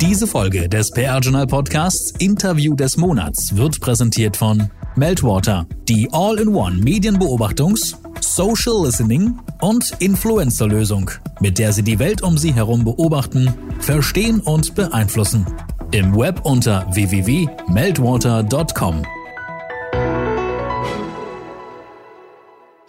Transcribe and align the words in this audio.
Diese 0.00 0.26
Folge 0.26 0.68
des 0.68 0.90
PR 0.90 1.20
Journal 1.20 1.46
Podcasts 1.46 2.12
Interview 2.18 2.74
des 2.74 2.96
Monats 2.96 3.56
wird 3.56 3.80
präsentiert 3.80 4.36
von 4.36 4.68
Meltwater, 4.96 5.66
die 5.88 6.08
All-in-One 6.12 6.76
Medienbeobachtungs-, 6.76 7.96
Social 8.20 8.84
Listening 8.84 9.38
und 9.60 9.90
Influencer-Lösung, 10.00 11.10
mit 11.40 11.58
der 11.58 11.72
Sie 11.72 11.82
die 11.82 11.98
Welt 11.98 12.22
um 12.22 12.36
Sie 12.36 12.52
herum 12.52 12.84
beobachten, 12.84 13.54
verstehen 13.80 14.40
und 14.40 14.74
beeinflussen. 14.74 15.46
Im 15.92 16.14
Web 16.16 16.40
unter 16.44 16.86
www.meltwater.com. 16.92 19.02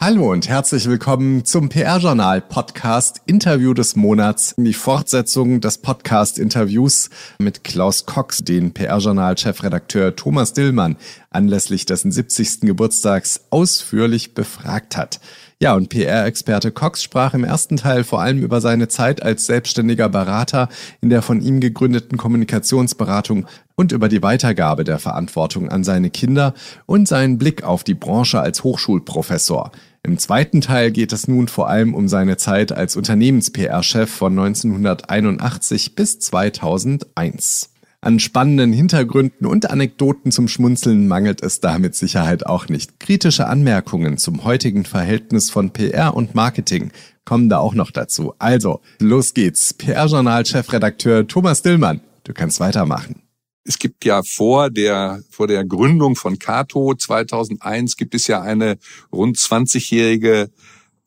Hallo 0.06 0.34
und 0.34 0.50
herzlich 0.50 0.90
willkommen 0.90 1.46
zum 1.46 1.70
PR-Journal 1.70 2.42
Podcast 2.42 3.22
Interview 3.26 3.74
des 3.74 3.96
Monats, 3.96 4.54
die 4.58 4.74
Fortsetzung 4.74 5.62
des 5.62 5.78
Podcast-Interviews 5.78 7.10
mit 7.40 7.64
Klaus 7.64 8.06
Cox, 8.06 8.40
den 8.40 8.74
PR-Journal-Chefredakteur 8.74 10.18
Thomas 10.18 10.52
Dillmann 10.52 10.98
anlässlich 11.30 11.86
dessen 11.86 12.12
70. 12.12 12.60
Geburtstags 12.64 13.46
ausführlich 13.50 14.34
befragt 14.34 14.98
hat. 14.98 15.22
Ja, 15.62 15.74
und 15.74 15.88
PR-Experte 15.88 16.74
Cox 16.74 17.02
sprach 17.02 17.34
im 17.34 17.46
ersten 17.46 17.78
Teil 17.78 18.04
vor 18.04 18.22
allem 18.22 18.44
über 18.44 18.60
seine 18.60 18.90
Zeit 18.90 19.24
als 19.24 19.46
selbstständiger 19.46 20.10
Berater 20.10 20.68
in 21.00 21.12
der 21.12 21.22
von 21.22 21.40
ihm 21.42 21.62
gegründeten 21.62 22.18
Kommunikationsberatung 22.18 23.46
und 23.76 23.94
über 23.94 24.10
die 24.10 24.22
Weitergabe 24.22 24.84
der 24.84 25.00
Verantwortung 25.00 25.70
an 25.70 25.86
seine 25.86 26.10
Kinder 26.10 26.54
und 26.86 27.08
seinen 27.08 27.38
Blick 27.38 27.64
auf 27.64 27.86
die 27.86 27.94
Branche 27.94 28.42
als 28.42 28.66
Hochschulprofessor. 28.66 29.72
Im 30.06 30.18
zweiten 30.18 30.60
Teil 30.60 30.92
geht 30.92 31.14
es 31.14 31.30
nun 31.30 31.48
vor 31.48 31.70
allem 31.70 31.94
um 31.94 32.10
seine 32.10 32.36
Zeit 32.36 32.74
als 32.74 32.98
Unternehmens-PR-Chef 32.98 34.10
von 34.12 34.38
1981 34.38 35.96
bis 35.96 36.20
2001. 36.20 37.70
An 38.02 38.20
spannenden 38.20 38.74
Hintergründen 38.74 39.48
und 39.48 39.72
Anekdoten 39.72 40.34
zum 40.34 40.50
Schmunzeln 40.50 41.08
mangelt 41.08 41.42
es 41.42 41.62
da 41.62 41.80
mit 41.80 41.96
Sicherheit 41.96 42.46
auch 42.46 42.68
nicht. 42.68 43.00
Kritische 43.00 43.48
Anmerkungen 43.48 44.18
zum 44.18 44.44
heutigen 44.44 44.84
Verhältnis 44.84 45.50
von 45.50 45.72
PR 45.72 46.14
und 46.14 46.36
Marketing 46.36 46.92
kommen 47.24 47.48
da 47.48 47.60
auch 47.60 47.74
noch 47.74 47.92
dazu. 47.92 48.34
Also, 48.40 48.82
los 49.00 49.34
geht's. 49.34 49.74
PR-Journal-Chefredakteur 49.74 51.28
Thomas 51.28 51.62
Dillmann, 51.62 52.02
du 52.26 52.34
kannst 52.34 52.60
weitermachen. 52.60 53.23
Es 53.66 53.80
gibt 53.80 54.04
ja 54.04 54.24
vor 54.24 54.70
der, 54.70 55.22
vor 55.30 55.48
der 55.48 55.64
Gründung 55.64 56.16
von 56.16 56.38
Cato 56.38 56.94
2001 56.96 57.96
gibt 57.96 58.14
es 58.14 58.28
ja 58.28 58.42
eine 58.42 58.78
rund 59.12 59.38
20-jährige 59.38 60.50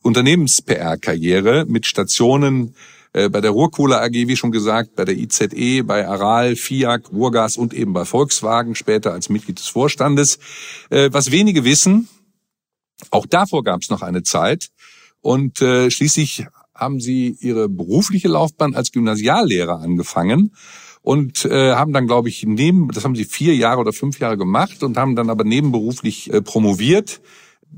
Unternehmens-PR-Karriere 0.02 1.66
mit 1.66 1.84
Stationen 1.84 2.74
äh, 3.12 3.28
bei 3.28 3.42
der 3.42 3.50
Ruhrkohle 3.50 4.00
AG, 4.00 4.12
wie 4.12 4.36
schon 4.36 4.52
gesagt, 4.52 4.94
bei 4.94 5.04
der 5.04 5.16
IZE, 5.16 5.84
bei 5.84 6.08
Aral, 6.08 6.56
FIAC, 6.56 7.12
Ruhrgas 7.12 7.58
und 7.58 7.74
eben 7.74 7.92
bei 7.92 8.06
Volkswagen, 8.06 8.74
später 8.74 9.12
als 9.12 9.28
Mitglied 9.28 9.58
des 9.58 9.68
Vorstandes. 9.68 10.38
Äh, 10.88 11.10
was 11.12 11.30
wenige 11.30 11.64
wissen, 11.64 12.08
auch 13.10 13.26
davor 13.26 13.64
gab 13.64 13.82
es 13.82 13.90
noch 13.90 14.00
eine 14.00 14.22
Zeit 14.22 14.68
und 15.20 15.60
äh, 15.60 15.90
schließlich 15.90 16.46
haben 16.74 17.00
sie 17.00 17.36
ihre 17.40 17.68
berufliche 17.68 18.28
Laufbahn 18.28 18.74
als 18.74 18.92
Gymnasiallehrer 18.92 19.80
angefangen 19.80 20.52
und 21.06 21.44
äh, 21.44 21.74
haben 21.74 21.92
dann, 21.92 22.08
glaube 22.08 22.28
ich, 22.28 22.42
neben, 22.44 22.88
das 22.88 23.04
haben 23.04 23.14
sie 23.14 23.26
vier 23.26 23.54
Jahre 23.54 23.78
oder 23.78 23.92
fünf 23.92 24.18
Jahre 24.18 24.36
gemacht 24.36 24.82
und 24.82 24.96
haben 24.96 25.14
dann 25.14 25.30
aber 25.30 25.44
nebenberuflich 25.44 26.32
äh, 26.32 26.42
promoviert. 26.42 27.20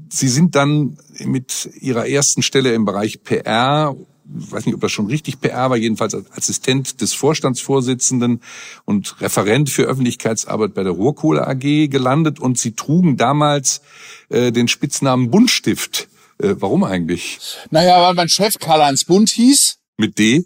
Sie 0.09 0.29
sind 0.29 0.55
dann 0.55 0.97
mit 1.27 1.69
ihrer 1.79 2.09
ersten 2.09 2.41
Stelle 2.41 2.73
im 2.73 2.87
Bereich 2.87 3.23
PR 3.23 3.95
weiß 4.31 4.67
nicht, 4.67 4.75
ob 4.75 4.81
das 4.83 4.93
schon 4.93 5.07
richtig 5.07 5.41
PR 5.41 5.71
war, 5.71 5.77
jedenfalls 5.77 6.15
als 6.15 6.31
Assistent 6.33 7.01
des 7.01 7.15
Vorstandsvorsitzenden 7.15 8.41
und 8.85 9.21
Referent 9.23 9.71
für 9.71 9.85
Öffentlichkeitsarbeit 9.85 10.75
bei 10.75 10.83
der 10.83 10.93
Ruhrkohle 10.93 11.47
AG 11.47 11.89
gelandet 11.89 12.39
und 12.39 12.59
sie 12.59 12.73
trugen 12.73 13.17
damals 13.17 13.81
äh, 14.29 14.53
den 14.53 14.69
Spitznamen 14.69 15.31
Buntstift. 15.31 16.09
Äh, 16.39 16.55
warum 16.59 16.85
eigentlich? 16.85 17.39
Naja, 17.71 18.03
weil 18.03 18.15
mein 18.15 18.29
Chef 18.29 18.59
Karl-Heinz 18.59 19.05
Bunt 19.05 19.31
hieß. 19.31 19.79
Mit 19.97 20.19
D? 20.19 20.45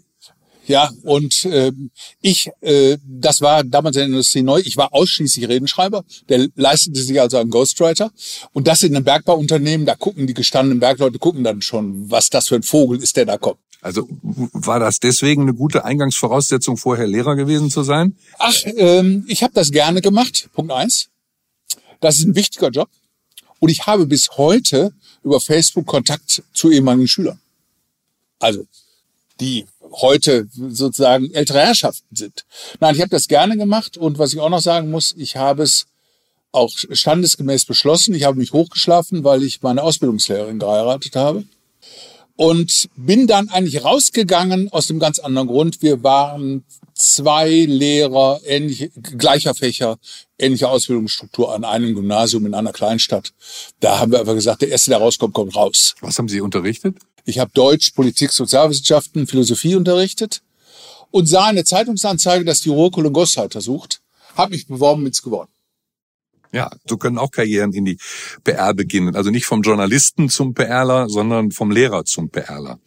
Ja, 0.65 0.91
und 1.03 1.45
äh, 1.45 1.71
ich, 2.21 2.49
äh, 2.61 2.97
das 3.05 3.41
war 3.41 3.63
damals 3.63 3.97
in 3.97 4.01
der 4.01 4.07
Industrie 4.07 4.43
neu, 4.43 4.61
ich 4.63 4.77
war 4.77 4.93
ausschließlich 4.93 5.47
Redenschreiber, 5.49 6.05
der 6.29 6.47
leistete 6.55 7.01
sich 7.01 7.19
also 7.19 7.37
einen 7.37 7.49
Ghostwriter. 7.49 8.11
Und 8.53 8.67
das 8.67 8.81
in 8.81 8.95
einem 8.95 9.03
Bergbauunternehmen, 9.03 9.85
da 9.85 9.95
gucken 9.95 10.25
die 10.25 10.33
gestandenen 10.33 10.79
Bergleute, 10.79 11.19
gucken 11.19 11.43
dann 11.43 11.61
schon, 11.61 12.09
was 12.09 12.29
das 12.29 12.47
für 12.47 12.55
ein 12.55 12.63
Vogel 12.63 13.01
ist, 13.03 13.17
der 13.17 13.25
da 13.25 13.37
kommt. 13.37 13.59
Also 13.81 14.07
war 14.21 14.79
das 14.79 14.99
deswegen 14.99 15.41
eine 15.41 15.53
gute 15.53 15.83
Eingangsvoraussetzung, 15.83 16.77
vorher 16.77 17.05
Lehrer 17.05 17.35
gewesen 17.35 17.69
zu 17.69 17.83
sein? 17.83 18.15
Ach, 18.39 18.55
ähm, 18.77 19.25
ich 19.27 19.43
habe 19.43 19.53
das 19.53 19.71
gerne 19.71 19.99
gemacht. 19.99 20.49
Punkt 20.53 20.71
eins. 20.71 21.09
Das 21.99 22.17
ist 22.17 22.25
ein 22.25 22.35
wichtiger 22.35 22.69
Job. 22.69 22.89
Und 23.59 23.69
ich 23.69 23.85
habe 23.85 24.05
bis 24.05 24.29
heute 24.37 24.93
über 25.23 25.41
Facebook 25.41 25.85
Kontakt 25.85 26.43
zu 26.53 26.71
ehemaligen 26.71 27.09
Schülern. 27.09 27.39
Also 28.39 28.65
die 29.39 29.65
heute 29.93 30.47
sozusagen 30.53 31.31
ältere 31.31 31.59
Herrschaften 31.59 32.15
sind. 32.15 32.45
Nein, 32.79 32.95
ich 32.95 33.01
habe 33.01 33.09
das 33.09 33.27
gerne 33.27 33.57
gemacht 33.57 33.97
und 33.97 34.17
was 34.17 34.33
ich 34.33 34.39
auch 34.39 34.49
noch 34.49 34.61
sagen 34.61 34.91
muss, 34.91 35.13
ich 35.17 35.35
habe 35.35 35.63
es 35.63 35.85
auch 36.51 36.71
standesgemäß 36.91 37.65
beschlossen. 37.65 38.13
Ich 38.13 38.23
habe 38.23 38.37
mich 38.37 38.53
hochgeschlafen, 38.53 39.23
weil 39.23 39.43
ich 39.43 39.61
meine 39.61 39.83
Ausbildungslehrerin 39.83 40.59
geheiratet 40.59 41.15
habe 41.15 41.43
und 42.35 42.89
bin 42.95 43.27
dann 43.27 43.49
eigentlich 43.49 43.83
rausgegangen 43.83 44.71
aus 44.71 44.87
dem 44.87 44.99
ganz 44.99 45.19
anderen 45.19 45.47
Grund. 45.47 45.81
Wir 45.81 46.03
waren 46.03 46.63
zwei 46.93 47.49
Lehrer 47.49 48.39
ähnliche, 48.45 48.89
gleicher 48.89 49.55
Fächer, 49.55 49.97
ähnliche 50.37 50.69
Ausbildungsstruktur 50.69 51.53
an 51.53 51.63
einem 51.63 51.95
Gymnasium 51.95 52.45
in 52.45 52.53
einer 52.53 52.71
Kleinstadt. 52.71 53.33
Da 53.79 53.99
haben 53.99 54.11
wir 54.11 54.19
einfach 54.19 54.35
gesagt, 54.35 54.61
der 54.61 54.69
Erste, 54.69 54.91
der 54.91 54.99
rauskommt, 54.99 55.33
kommt 55.33 55.55
raus. 55.55 55.95
Was 56.01 56.17
haben 56.17 56.29
Sie 56.29 56.41
unterrichtet? 56.41 56.97
Ich 57.25 57.39
habe 57.39 57.51
Deutsch, 57.53 57.91
Politik, 57.91 58.31
Sozialwissenschaften, 58.31 59.27
Philosophie 59.27 59.75
unterrichtet 59.75 60.41
und 61.11 61.27
sah 61.27 61.45
eine 61.45 61.63
Zeitungsanzeige, 61.63 62.43
dass 62.43 62.61
die 62.61 62.69
Ruhrkohle 62.69 63.11
Gosshalter 63.11 63.61
sucht. 63.61 64.01
Habe 64.35 64.51
mich 64.51 64.67
beworben, 64.67 65.03
mit's 65.03 65.21
geworden. 65.21 65.49
Ja, 66.51 66.69
so 66.87 66.97
können 66.97 67.17
auch 67.17 67.31
Karrieren 67.31 67.73
in 67.73 67.85
die 67.85 67.97
PR 68.43 68.73
beginnen. 68.73 69.15
Also 69.15 69.31
nicht 69.31 69.45
vom 69.45 69.61
Journalisten 69.61 70.29
zum 70.29 70.53
PRler, 70.53 71.09
sondern 71.09 71.51
vom 71.51 71.71
Lehrer 71.71 72.05
zum 72.05 72.29
PRler. 72.29 72.79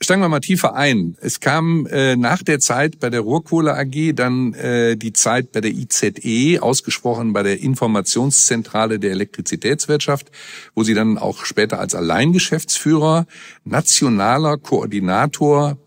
Steigen 0.00 0.22
wir 0.22 0.28
mal 0.28 0.38
tiefer 0.38 0.76
ein. 0.76 1.16
Es 1.20 1.40
kam 1.40 1.86
äh, 1.86 2.14
nach 2.14 2.44
der 2.44 2.60
Zeit 2.60 3.00
bei 3.00 3.10
der 3.10 3.20
Ruhrkohle 3.20 3.74
AG 3.74 4.12
dann 4.14 4.54
äh, 4.54 4.96
die 4.96 5.12
Zeit 5.12 5.50
bei 5.50 5.60
der 5.60 5.72
IZE, 5.72 6.62
ausgesprochen 6.62 7.32
bei 7.32 7.42
der 7.42 7.58
Informationszentrale 7.60 9.00
der 9.00 9.10
Elektrizitätswirtschaft, 9.10 10.30
wo 10.76 10.84
sie 10.84 10.94
dann 10.94 11.18
auch 11.18 11.44
später 11.44 11.80
als 11.80 11.96
Alleingeschäftsführer, 11.96 13.26
nationaler 13.64 14.56
Koordinator 14.56 15.78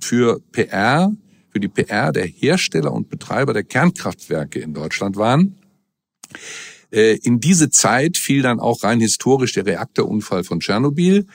für 0.00 0.40
PR, 0.50 1.12
für 1.50 1.60
die 1.60 1.68
PR 1.68 2.10
der 2.10 2.26
Hersteller 2.26 2.92
und 2.92 3.08
Betreiber 3.08 3.52
der 3.52 3.64
Kernkraftwerke 3.64 4.58
in 4.58 4.74
Deutschland 4.74 5.16
waren. 5.16 5.54
Äh, 6.90 7.18
in 7.22 7.38
diese 7.38 7.70
Zeit 7.70 8.16
fiel 8.16 8.42
dann 8.42 8.58
auch 8.58 8.82
rein 8.82 8.98
historisch 8.98 9.52
der 9.52 9.66
Reaktorunfall 9.66 10.42
von 10.42 10.58
Tschernobyl. 10.58 11.26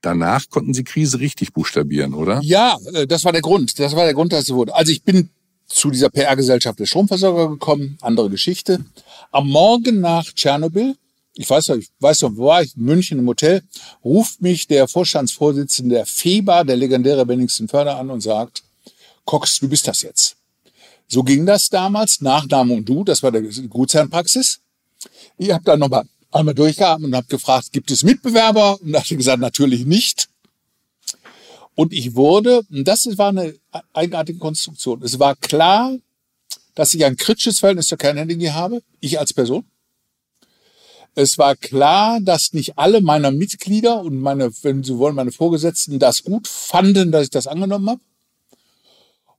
Danach 0.00 0.48
konnten 0.48 0.74
Sie 0.74 0.84
Krise 0.84 1.18
richtig 1.18 1.52
buchstabieren, 1.52 2.14
oder? 2.14 2.40
Ja, 2.42 2.78
äh, 2.94 3.06
das 3.06 3.24
war 3.24 3.32
der 3.32 3.42
Grund. 3.42 3.78
Das 3.78 3.96
war 3.96 4.04
der 4.04 4.14
Grund, 4.14 4.32
dass 4.32 4.44
es 4.44 4.50
wurde. 4.50 4.74
Also 4.74 4.92
ich 4.92 5.02
bin 5.02 5.30
zu 5.66 5.90
dieser 5.90 6.08
PR-Gesellschaft 6.08 6.78
der 6.78 6.86
Stromversorger 6.86 7.50
gekommen, 7.50 7.98
andere 8.00 8.30
Geschichte. 8.30 8.84
Am 9.32 9.48
Morgen 9.48 10.00
nach 10.00 10.24
Tschernobyl, 10.32 10.96
ich 11.34 11.48
weiß 11.48 11.68
noch, 11.68 11.76
ich 11.76 11.88
weiß 12.00 12.22
noch, 12.22 12.36
wo 12.36 12.46
war 12.46 12.62
ich? 12.62 12.76
München 12.76 13.18
im 13.18 13.28
Hotel, 13.28 13.62
ruft 14.04 14.40
mich 14.40 14.66
der 14.66 14.88
Vorstandsvorsitzende 14.88 15.96
der 15.96 16.06
FEBA, 16.06 16.64
der 16.64 16.76
legendäre 16.76 17.26
Bennigsen 17.26 17.68
Förder, 17.68 17.96
an 17.96 18.10
und 18.10 18.22
sagt, 18.22 18.62
Cox, 19.24 19.60
du 19.60 19.68
bist 19.68 19.86
das 19.86 20.02
jetzt. 20.02 20.36
So 21.06 21.22
ging 21.22 21.46
das 21.46 21.68
damals, 21.68 22.20
Nachname 22.20 22.74
und 22.74 22.88
Du, 22.88 23.04
das 23.04 23.22
war 23.22 23.30
der 23.30 23.42
Gutsherrenpraxis. 23.42 24.60
Ich 25.36 25.52
habe 25.52 25.64
dann 25.64 25.78
nochmal 25.78 26.04
einmal 26.30 26.54
durchgeatmet 26.54 27.08
und 27.08 27.16
habe 27.16 27.26
gefragt, 27.28 27.72
gibt 27.72 27.90
es 27.90 28.04
Mitbewerber? 28.04 28.80
Und 28.80 28.92
da 28.92 29.00
hat 29.00 29.08
gesagt, 29.08 29.40
natürlich 29.40 29.86
nicht. 29.86 30.28
Und 31.74 31.92
ich 31.92 32.14
wurde, 32.14 32.62
und 32.70 32.88
das 32.88 33.06
war 33.18 33.28
eine 33.28 33.54
eigenartige 33.92 34.38
Konstruktion, 34.38 35.02
es 35.02 35.18
war 35.18 35.36
klar, 35.36 35.96
dass 36.74 36.94
ich 36.94 37.04
ein 37.04 37.16
kritisches 37.16 37.60
Verhältnis 37.60 37.88
zur 37.88 37.98
Kernenergie 37.98 38.50
habe, 38.50 38.82
ich 39.00 39.18
als 39.18 39.32
Person. 39.32 39.64
Es 41.14 41.38
war 41.38 41.56
klar, 41.56 42.20
dass 42.20 42.52
nicht 42.52 42.78
alle 42.78 43.00
meiner 43.00 43.32
Mitglieder 43.32 44.00
und 44.02 44.20
meine, 44.20 44.52
wenn 44.62 44.84
Sie 44.84 44.98
wollen, 44.98 45.16
meine 45.16 45.32
Vorgesetzten 45.32 45.98
das 45.98 46.22
gut 46.22 46.46
fanden, 46.46 47.10
dass 47.10 47.24
ich 47.24 47.30
das 47.30 47.48
angenommen 47.48 47.90
habe. 47.90 48.00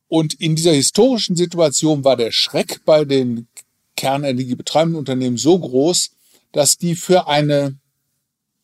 Und 0.09 0.33
in 0.33 0.55
dieser 0.55 0.73
historischen 0.73 1.35
Situation 1.35 2.03
war 2.03 2.17
der 2.17 2.31
Schreck 2.31 2.81
bei 2.83 3.05
den 3.05 3.47
kernenergiebetreibenden 3.95 4.97
Unternehmen 4.97 5.37
so 5.37 5.57
groß, 5.57 6.11
dass 6.51 6.77
die 6.77 6.95
für 6.95 7.27
eine 7.27 7.77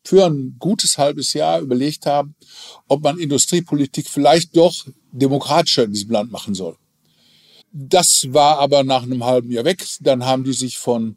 für 0.04 0.26
ein 0.26 0.56
gutes 0.58 0.98
halbes 0.98 1.32
Jahr 1.32 1.60
überlegt 1.60 2.06
haben, 2.06 2.36
ob 2.86 3.02
man 3.02 3.18
Industriepolitik 3.18 4.08
vielleicht 4.08 4.56
doch 4.56 4.86
demokratischer 5.10 5.84
in 5.84 5.92
diesem 5.92 6.10
Land 6.10 6.30
machen 6.30 6.54
soll. 6.54 6.76
Das 7.72 8.28
war 8.30 8.58
aber 8.58 8.84
nach 8.84 9.02
einem 9.02 9.24
halben 9.24 9.50
Jahr 9.50 9.64
weg. 9.64 9.84
Dann 10.00 10.24
haben 10.24 10.44
die 10.44 10.52
sich 10.52 10.78
von 10.78 11.16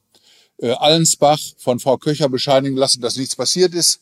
äh, 0.57 0.71
Allensbach, 0.71 1.39
von 1.57 1.79
Frau 1.79 1.97
Köcher 1.97 2.29
bescheinigen 2.29 2.75
lassen, 2.75 3.01
dass 3.01 3.15
nichts 3.15 3.35
passiert 3.35 3.73
ist. 3.73 4.01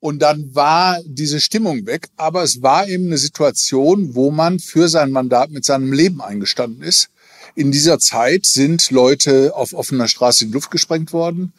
Und 0.00 0.20
dann 0.20 0.54
war 0.54 1.00
diese 1.04 1.40
Stimmung 1.40 1.86
weg. 1.86 2.08
Aber 2.16 2.42
es 2.42 2.62
war 2.62 2.88
eben 2.88 3.06
eine 3.06 3.18
Situation, 3.18 4.14
wo 4.14 4.30
man 4.30 4.58
für 4.58 4.88
sein 4.88 5.10
Mandat 5.10 5.50
mit 5.50 5.64
seinem 5.64 5.92
Leben 5.92 6.20
eingestanden 6.20 6.82
ist. 6.82 7.08
In 7.54 7.70
dieser 7.70 7.98
Zeit 7.98 8.46
sind 8.46 8.90
Leute 8.90 9.54
auf 9.54 9.74
offener 9.74 10.08
Straße 10.08 10.44
in 10.44 10.50
die 10.50 10.54
Luft 10.54 10.70
gesprengt 10.70 11.12
worden. 11.12 11.52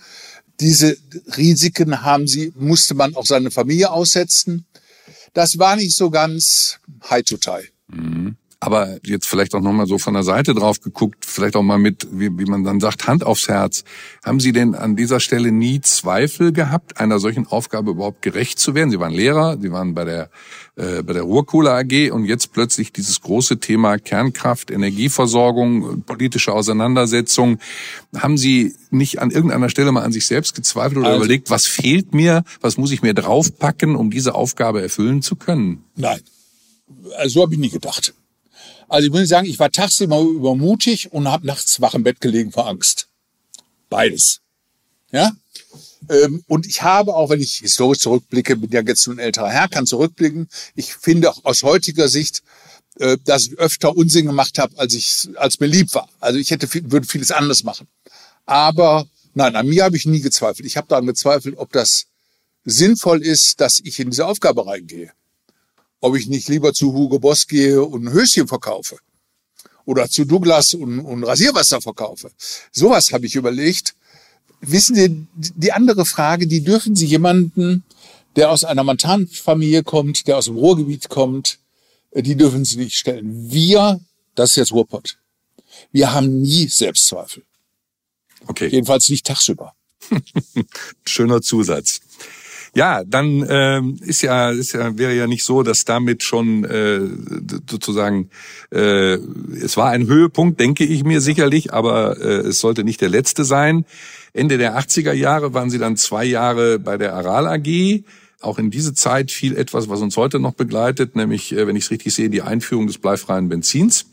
Diese 0.59 0.97
Risiken 1.37 2.03
haben 2.03 2.27
sie, 2.27 2.53
musste 2.55 2.93
man 2.93 3.15
auch 3.15 3.25
seine 3.25 3.51
Familie 3.51 3.91
aussetzen. 3.91 4.65
Das 5.33 5.57
war 5.57 5.75
nicht 5.75 5.95
so 5.95 6.09
ganz 6.09 6.79
high 7.09 7.23
tie. 7.23 7.69
Mhm. 7.87 8.37
Aber 8.63 8.97
jetzt 9.03 9.27
vielleicht 9.27 9.55
auch 9.55 9.59
nochmal 9.59 9.87
so 9.87 9.97
von 9.97 10.13
der 10.13 10.23
Seite 10.23 10.53
drauf 10.53 10.79
geguckt, 10.79 11.25
vielleicht 11.25 11.57
auch 11.57 11.63
mal 11.63 11.77
mit, 11.77 12.07
wie, 12.13 12.29
wie 12.39 12.45
man 12.45 12.63
dann 12.63 12.79
sagt, 12.79 13.07
Hand 13.07 13.25
aufs 13.25 13.49
Herz. 13.49 13.83
Haben 14.23 14.39
Sie 14.39 14.53
denn 14.53 14.73
an 14.73 14.95
dieser 14.95 15.19
Stelle 15.19 15.51
nie 15.51 15.81
Zweifel 15.81 16.53
gehabt, 16.53 16.97
einer 16.97 17.19
solchen 17.19 17.45
Aufgabe 17.45 17.91
überhaupt 17.91 18.21
gerecht 18.21 18.59
zu 18.59 18.73
werden? 18.73 18.89
Sie 18.89 19.01
waren 19.01 19.11
Lehrer, 19.11 19.57
Sie 19.59 19.73
waren 19.73 19.93
bei 19.93 20.05
der, 20.05 20.29
äh, 20.77 21.03
bei 21.03 21.11
der 21.11 21.23
Ruhrkohle 21.23 21.73
AG 21.73 22.11
und 22.11 22.23
jetzt 22.23 22.53
plötzlich 22.53 22.93
dieses 22.93 23.19
große 23.19 23.59
Thema 23.59 23.97
Kernkraft, 23.97 24.71
Energieversorgung, 24.71 26.03
politische 26.03 26.53
Auseinandersetzung. 26.53 27.59
Haben 28.15 28.37
Sie 28.37 28.75
nicht 28.91 29.19
an 29.19 29.29
irgendeiner 29.29 29.67
Stelle 29.67 29.91
mal 29.91 30.03
an 30.03 30.13
sich 30.13 30.25
selbst 30.25 30.55
gezweifelt 30.55 30.99
oder 30.99 31.07
also, 31.07 31.17
überlegt, 31.19 31.49
was 31.49 31.67
fehlt 31.67 32.13
mir, 32.13 32.45
was 32.61 32.77
muss 32.77 32.93
ich 32.93 33.01
mir 33.01 33.13
draufpacken, 33.13 33.97
um 33.97 34.09
diese 34.09 34.35
Aufgabe 34.35 34.81
erfüllen 34.81 35.21
zu 35.21 35.35
können? 35.35 35.83
Nein, 35.97 36.21
also 37.17 37.33
so 37.33 37.41
habe 37.41 37.55
ich 37.55 37.59
nie 37.59 37.69
gedacht. 37.69 38.13
Also 38.93 39.07
ich 39.07 39.11
muss 39.11 39.27
sagen, 39.27 39.47
ich 39.47 39.57
war 39.57 39.71
tagsüber 39.71 40.21
übermutig 40.21 41.11
und 41.11 41.27
habe 41.27 41.47
nachts 41.47 41.81
wach 41.81 41.95
im 41.95 42.03
Bett 42.03 42.21
gelegen 42.21 42.51
vor 42.51 42.67
Angst. 42.67 43.07
Beides. 43.89 44.41
Ja? 45.11 45.31
Ähm, 46.09 46.43
und 46.47 46.67
ich 46.67 46.83
habe 46.83 47.15
auch, 47.15 47.31
wenn 47.31 47.41
ich 47.41 47.55
historisch 47.55 48.03
zurückblicke, 48.03 48.55
bin 48.55 48.69
ja 48.69 48.81
jetzt 48.81 49.07
ein 49.07 49.17
älterer 49.17 49.49
Herr, 49.49 49.67
kann 49.67 49.87
zurückblicken. 49.87 50.47
Ich 50.75 50.93
finde 50.93 51.31
auch 51.31 51.43
aus 51.43 51.63
heutiger 51.63 52.07
Sicht, 52.07 52.43
äh, 52.99 53.17
dass 53.25 53.47
ich 53.47 53.57
öfter 53.57 53.97
Unsinn 53.97 54.27
gemacht 54.27 54.59
habe, 54.59 54.77
als 54.77 54.93
ich, 54.93 55.27
als 55.37 55.59
mir 55.59 55.65
lieb 55.65 55.91
war. 55.95 56.07
Also 56.19 56.37
ich 56.37 56.51
hätte, 56.51 56.71
würde 56.91 57.07
vieles 57.07 57.31
anders 57.31 57.63
machen. 57.63 57.87
Aber 58.45 59.07
nein, 59.33 59.55
an 59.55 59.65
mir 59.65 59.85
habe 59.85 59.97
ich 59.97 60.05
nie 60.05 60.21
gezweifelt. 60.21 60.67
Ich 60.67 60.77
habe 60.77 60.87
daran 60.87 61.07
gezweifelt, 61.07 61.57
ob 61.57 61.71
das 61.71 62.05
sinnvoll 62.63 63.23
ist, 63.23 63.59
dass 63.59 63.79
ich 63.83 63.99
in 63.99 64.11
diese 64.11 64.27
Aufgabe 64.27 64.67
reingehe 64.67 65.11
ob 66.03 66.17
ich 66.17 66.27
nicht 66.27 66.49
lieber 66.49 66.73
zu 66.73 66.93
Hugo 66.93 67.17
Boss 67.17 67.47
gehe 67.47 67.81
und 67.81 68.05
ein 68.05 68.11
Höschen 68.11 68.47
verkaufe 68.47 68.97
oder 69.85 70.09
zu 70.09 70.25
Douglas 70.25 70.73
und, 70.73 70.99
und 70.99 71.23
Rasierwasser 71.23 71.81
verkaufe. 71.81 72.29
Sowas 72.71 73.11
habe 73.13 73.25
ich 73.25 73.35
überlegt. 73.35 73.95
Wissen 74.59 74.95
Sie, 74.95 75.27
die 75.35 75.71
andere 75.71 76.05
Frage, 76.05 76.45
die 76.45 76.61
dürfen 76.61 76.95
Sie 76.95 77.05
jemanden, 77.05 77.83
der 78.35 78.51
aus 78.51 78.65
einer 78.65 78.83
Montanfamilie 78.83 79.83
kommt, 79.83 80.27
der 80.27 80.37
aus 80.37 80.45
dem 80.45 80.57
Ruhrgebiet 80.57 81.07
kommt, 81.07 81.59
äh, 82.11 82.21
die 82.21 82.35
dürfen 82.35 82.65
Sie 82.65 82.77
nicht 82.77 82.97
stellen. 82.97 83.51
Wir, 83.51 84.01
das 84.35 84.51
ist 84.51 84.55
jetzt 84.57 84.71
Ruhrpott, 84.73 85.17
wir 85.93 86.13
haben 86.13 86.41
nie 86.41 86.67
Selbstzweifel. 86.67 87.43
Okay. 88.47 88.67
Jedenfalls 88.67 89.07
nicht 89.07 89.25
tagsüber. 89.25 89.73
Schöner 91.05 91.41
Zusatz. 91.41 92.01
Ja, 92.75 93.03
dann 93.03 93.45
ähm, 93.47 93.99
ist 94.01 94.23
ja, 94.23 94.49
ist 94.49 94.73
ja 94.73 94.97
wäre 94.97 95.13
ja 95.13 95.27
nicht 95.27 95.43
so, 95.43 95.61
dass 95.61 95.85
damit 95.85 96.23
schon 96.23 96.63
äh, 96.63 97.01
sozusagen 97.69 98.29
äh, 98.71 99.13
es 99.61 99.77
war 99.77 99.89
ein 99.89 100.07
Höhepunkt, 100.07 100.59
denke 100.59 100.83
ich 100.83 101.03
mir 101.03 101.21
sicherlich, 101.21 101.71
aber 101.71 102.19
äh, 102.19 102.47
es 102.47 102.59
sollte 102.59 102.83
nicht 102.83 103.01
der 103.01 103.09
letzte 103.09 103.45
sein. 103.45 103.85
Ende 104.33 104.57
der 104.57 104.75
80er 104.79 105.13
Jahre 105.13 105.53
waren 105.53 105.69
Sie 105.69 105.77
dann 105.77 105.97
zwei 105.97 106.25
Jahre 106.25 106.79
bei 106.79 106.97
der 106.97 107.13
Aral 107.13 107.47
AG. 107.47 108.03
Auch 108.41 108.57
in 108.57 108.71
diese 108.71 108.95
Zeit 108.95 109.31
fiel 109.31 109.55
etwas, 109.55 109.87
was 109.87 110.01
uns 110.01 110.17
heute 110.17 110.39
noch 110.39 110.53
begleitet, 110.53 111.15
nämlich, 111.15 111.53
äh, 111.55 111.67
wenn 111.67 111.75
ich 111.75 111.85
es 111.85 111.91
richtig 111.91 112.13
sehe, 112.15 112.31
die 112.31 112.41
Einführung 112.41 112.87
des 112.87 112.97
bleifreien 112.97 113.49
Benzins. 113.49 114.07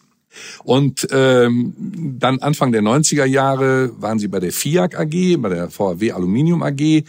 Und 0.65 1.09
ähm, 1.11 1.75
dann 2.19 2.38
Anfang 2.38 2.73
der 2.73 2.82
90er 2.82 3.25
Jahre 3.25 3.91
waren 4.00 4.19
Sie 4.19 4.29
bei 4.29 4.41
der 4.41 4.53
FIAC 4.53 4.99
AG, 4.99 5.37
bei 5.38 5.49
der 5.49 5.71
VW 5.71 6.12
Aluminium 6.12 6.62
AG. 6.62 7.05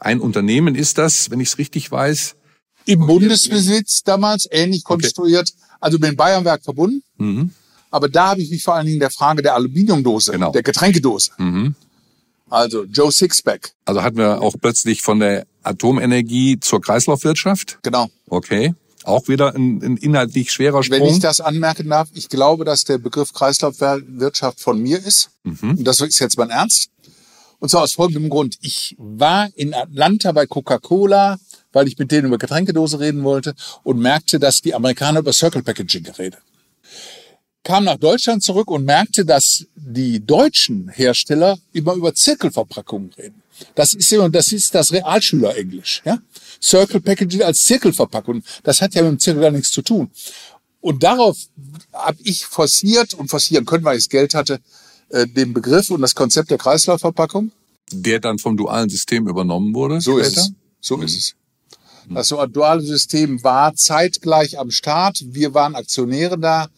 Ein 0.00 0.20
Unternehmen 0.20 0.74
ist 0.74 0.98
das, 0.98 1.30
wenn 1.30 1.40
ich 1.40 1.48
es 1.48 1.58
richtig 1.58 1.90
weiß. 1.90 2.36
Im 2.84 3.06
Bundesbesitz 3.06 4.02
damals, 4.04 4.46
ähnlich 4.50 4.84
konstruiert, 4.84 5.52
okay. 5.56 5.76
also 5.80 5.98
mit 5.98 6.10
dem 6.10 6.16
Bayernwerk 6.16 6.62
verbunden. 6.62 7.02
Mhm. 7.18 7.50
Aber 7.90 8.08
da 8.08 8.28
habe 8.28 8.42
ich 8.42 8.50
mich 8.50 8.62
vor 8.62 8.74
allen 8.74 8.86
Dingen 8.86 9.00
der 9.00 9.10
Frage 9.10 9.42
der 9.42 9.54
Aluminiumdose, 9.54 10.32
genau. 10.32 10.52
der 10.52 10.62
Getränkedose. 10.62 11.30
Mhm. 11.38 11.74
Also 12.48 12.84
Joe 12.84 13.10
Sixpack. 13.10 13.72
Also 13.84 14.02
hatten 14.02 14.18
wir 14.18 14.40
auch 14.40 14.54
plötzlich 14.60 15.02
von 15.02 15.18
der 15.18 15.46
Atomenergie 15.62 16.60
zur 16.60 16.80
Kreislaufwirtschaft? 16.80 17.78
Genau. 17.82 18.08
Okay. 18.28 18.74
Auch 19.06 19.28
wieder 19.28 19.54
ein, 19.54 19.80
ein 19.84 19.96
inhaltlich 19.98 20.50
schwerer 20.50 20.82
Sprung. 20.82 21.00
Wenn 21.00 21.06
ich 21.06 21.20
das 21.20 21.40
anmerken 21.40 21.88
darf, 21.88 22.08
ich 22.14 22.28
glaube, 22.28 22.64
dass 22.64 22.82
der 22.82 22.98
Begriff 22.98 23.32
Kreislaufwirtschaft 23.32 24.58
von 24.60 24.80
mir 24.80 24.98
ist. 24.98 25.30
Mhm. 25.44 25.78
Und 25.78 25.84
das 25.84 26.00
ist 26.00 26.18
jetzt 26.18 26.36
mein 26.36 26.50
Ernst. 26.50 26.90
Und 27.60 27.68
zwar 27.68 27.82
aus 27.82 27.92
folgendem 27.92 28.28
Grund. 28.28 28.58
Ich 28.62 28.96
war 28.98 29.48
in 29.54 29.74
Atlanta 29.74 30.32
bei 30.32 30.46
Coca-Cola, 30.46 31.38
weil 31.72 31.86
ich 31.86 31.96
mit 31.96 32.10
denen 32.10 32.26
über 32.26 32.38
Getränkedose 32.38 32.98
reden 32.98 33.22
wollte 33.22 33.54
und 33.84 34.00
merkte, 34.00 34.40
dass 34.40 34.60
die 34.60 34.74
Amerikaner 34.74 35.20
über 35.20 35.32
Circle 35.32 35.62
Packaging 35.62 36.02
geredet. 36.02 36.40
Kam 37.62 37.84
nach 37.84 37.98
Deutschland 37.98 38.42
zurück 38.42 38.72
und 38.72 38.84
merkte, 38.84 39.24
dass 39.24 39.66
die 39.76 40.24
deutschen 40.24 40.88
Hersteller 40.88 41.58
immer 41.72 41.94
über 41.94 42.12
Zirkelverpackungen 42.12 43.12
reden. 43.12 43.42
Das 43.74 43.94
ist 43.94 44.12
immer, 44.12 44.28
das 44.28 44.52
ist 44.52 44.74
das 44.74 44.92
Realschülerenglisch, 44.92 46.02
ja. 46.04 46.18
Circle 46.62 47.00
Packaging 47.00 47.42
als 47.42 47.64
Zirkelverpackung. 47.64 48.42
Das 48.62 48.80
hat 48.80 48.94
ja 48.94 49.02
mit 49.02 49.12
dem 49.12 49.18
Zirkel 49.18 49.42
gar 49.42 49.50
nichts 49.50 49.70
zu 49.70 49.82
tun. 49.82 50.10
Und 50.80 51.02
darauf 51.02 51.36
habe 51.92 52.18
ich 52.22 52.46
forciert 52.46 53.14
und 53.14 53.28
forcieren 53.28 53.66
können, 53.66 53.84
weil 53.84 53.98
ich 53.98 54.04
das 54.04 54.10
Geld 54.10 54.34
hatte, 54.34 54.60
äh, 55.08 55.26
den 55.26 55.52
Begriff 55.52 55.90
und 55.90 56.00
das 56.00 56.14
Konzept 56.14 56.50
der 56.50 56.58
Kreislaufverpackung. 56.58 57.52
Der 57.92 58.20
dann 58.20 58.38
vom 58.38 58.56
dualen 58.56 58.88
System 58.88 59.28
übernommen 59.28 59.74
wurde? 59.74 60.00
So 60.00 60.18
später? 60.18 60.28
ist 60.28 60.36
es. 60.36 60.52
So 60.80 60.96
mhm. 60.96 61.02
ist 61.04 61.16
es. 61.16 61.34
Das 62.08 62.28
duale 62.28 62.82
System 62.82 63.42
war 63.42 63.74
zeitgleich 63.74 64.58
am 64.58 64.70
Start. 64.70 65.24
Wir 65.26 65.54
waren 65.54 65.74
Aktionäre 65.74 66.38
da. 66.38 66.68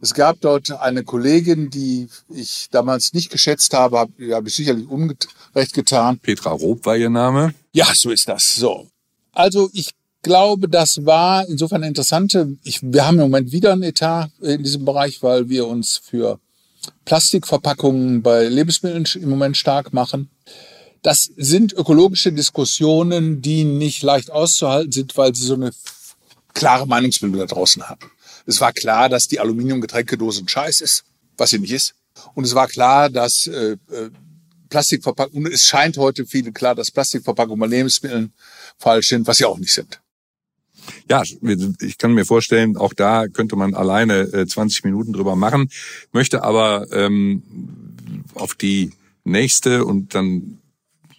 Es 0.00 0.14
gab 0.14 0.40
dort 0.40 0.70
eine 0.70 1.02
Kollegin, 1.02 1.70
die 1.70 2.08
ich 2.32 2.68
damals 2.70 3.12
nicht 3.14 3.30
geschätzt 3.30 3.74
habe, 3.74 3.98
habe 3.98 4.12
hab 4.32 4.46
ich 4.46 4.54
sicherlich 4.54 4.86
unrecht 4.88 5.74
getan. 5.74 6.18
Petra 6.18 6.50
Rob 6.50 6.86
war 6.86 6.96
ihr 6.96 7.10
Name. 7.10 7.52
Ja, 7.72 7.86
so 7.94 8.10
ist 8.10 8.28
das. 8.28 8.54
So. 8.54 8.86
Also 9.32 9.70
ich 9.72 9.90
glaube, 10.22 10.68
das 10.68 11.04
war 11.04 11.48
insofern 11.48 11.82
eine 11.82 11.88
interessante. 11.88 12.56
Ich, 12.62 12.80
wir 12.82 13.06
haben 13.06 13.16
im 13.16 13.22
Moment 13.22 13.50
wieder 13.50 13.72
ein 13.72 13.82
Etat 13.82 14.30
in 14.40 14.62
diesem 14.62 14.84
Bereich, 14.84 15.22
weil 15.22 15.48
wir 15.48 15.66
uns 15.66 15.96
für 15.96 16.38
Plastikverpackungen 17.04 18.22
bei 18.22 18.44
Lebensmitteln 18.44 19.04
im 19.20 19.30
Moment 19.30 19.56
stark 19.56 19.92
machen. 19.92 20.30
Das 21.02 21.30
sind 21.36 21.72
ökologische 21.72 22.32
Diskussionen, 22.32 23.42
die 23.42 23.64
nicht 23.64 24.02
leicht 24.02 24.30
auszuhalten 24.30 24.92
sind, 24.92 25.16
weil 25.16 25.34
sie 25.34 25.44
so 25.44 25.54
eine 25.54 25.70
klare 26.54 26.86
Meinungsbildung 26.86 27.38
da 27.38 27.46
draußen 27.46 27.88
haben. 27.88 28.10
Es 28.48 28.62
war 28.62 28.72
klar, 28.72 29.10
dass 29.10 29.28
die 29.28 29.40
Aluminiumgetränkedose 29.40 30.42
ein 30.42 30.48
Scheiß 30.48 30.80
ist, 30.80 31.04
was 31.36 31.50
sie 31.50 31.58
nicht 31.58 31.72
ist. 31.72 31.94
Und 32.34 32.44
es 32.44 32.54
war 32.54 32.66
klar, 32.66 33.10
dass 33.10 33.46
äh, 33.46 33.76
äh 33.90 34.10
Plastikverpackungen, 34.70 35.50
es 35.50 35.64
scheint 35.64 35.96
heute 35.96 36.26
vielen 36.26 36.52
klar, 36.52 36.74
dass 36.74 36.90
Plastikverpackungen 36.90 37.58
bei 37.58 37.66
Lebensmitteln 37.66 38.32
falsch 38.76 39.08
sind, 39.08 39.26
was 39.26 39.38
sie 39.38 39.46
auch 39.46 39.58
nicht 39.58 39.72
sind. 39.72 40.00
Ja, 41.08 41.22
ich 41.80 41.96
kann 41.96 42.12
mir 42.12 42.26
vorstellen, 42.26 42.76
auch 42.76 42.92
da 42.92 43.28
könnte 43.28 43.56
man 43.56 43.74
alleine 43.74 44.46
20 44.46 44.84
äh, 44.84 44.88
Minuten 44.88 45.14
drüber 45.14 45.36
machen, 45.36 45.70
möchte 46.12 46.42
aber 46.42 46.86
ähm, 46.92 47.42
auf 48.34 48.54
die 48.54 48.92
nächste 49.24 49.86
und 49.86 50.14
dann 50.14 50.58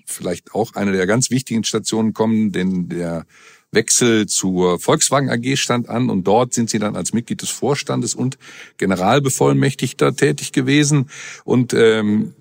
vielleicht 0.06 0.54
auch 0.54 0.76
eine 0.76 0.92
der 0.92 1.08
ganz 1.08 1.32
wichtigen 1.32 1.64
Stationen 1.64 2.14
kommen, 2.14 2.52
denn 2.52 2.90
der 2.90 3.26
Wechsel 3.72 4.28
zur 4.28 4.80
Volkswagen 4.80 5.30
AG 5.30 5.58
stand 5.58 5.90
an 5.90 6.10
und 6.10 6.26
dort 6.26 6.54
sind 6.54 6.70
Sie 6.70 6.80
dann 6.80 6.96
als 6.96 7.14
Mitglied 7.14 7.42
des 7.42 7.50
Vorstandes 7.50 8.16
und 8.16 8.38
Generalbevollmächtigter 8.78 10.16
tätig 10.16 10.52
gewesen. 10.52 11.10
Und 11.44 11.74
ähm, 11.74 12.34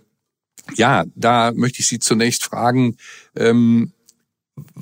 ja, 0.75 1.05
da 1.15 1.53
möchte 1.53 1.81
ich 1.81 1.89
Sie 1.89 1.99
zunächst 1.99 2.45
fragen, 2.45 2.97
ähm, 3.37 3.93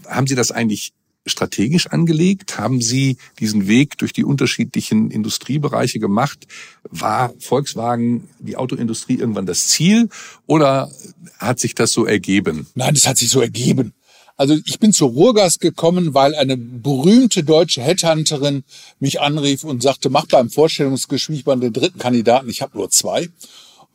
haben 0.06 0.26
Sie 0.26 0.34
das 0.34 0.52
eigentlich 0.52 0.92
strategisch 1.26 1.88
angelegt? 1.88 2.58
Haben 2.58 2.80
Sie 2.80 3.16
diesen 3.40 3.66
Weg 3.66 3.98
durch 3.98 4.12
die 4.12 4.24
unterschiedlichen 4.24 5.10
Industriebereiche 5.10 5.98
gemacht? 5.98 6.46
War 6.84 7.34
Volkswagen, 7.40 8.28
die 8.38 8.56
Autoindustrie 8.56 9.16
irgendwann 9.18 9.46
das 9.46 9.66
Ziel 9.68 10.08
oder 10.46 10.90
hat 11.38 11.58
sich 11.58 11.74
das 11.74 11.92
so 11.92 12.06
ergeben? 12.06 12.66
Nein, 12.74 12.94
das 12.94 13.06
hat 13.06 13.16
sich 13.16 13.28
so 13.28 13.40
ergeben. 13.40 13.92
Also 14.36 14.54
ich 14.66 14.78
bin 14.78 14.92
zur 14.92 15.10
Ruhrgas 15.10 15.58
gekommen, 15.58 16.12
weil 16.12 16.34
eine 16.34 16.58
berühmte 16.58 17.42
deutsche 17.42 17.80
Headhunterin 17.80 18.64
mich 19.00 19.20
anrief 19.20 19.64
und 19.64 19.82
sagte, 19.82 20.10
mach 20.10 20.26
beim 20.26 20.50
Vorstellungsgespräch 20.50 21.46
mal 21.46 21.58
den 21.58 21.72
dritten 21.72 21.98
Kandidaten. 21.98 22.50
Ich 22.50 22.60
habe 22.60 22.76
nur 22.76 22.90
zwei. 22.90 23.28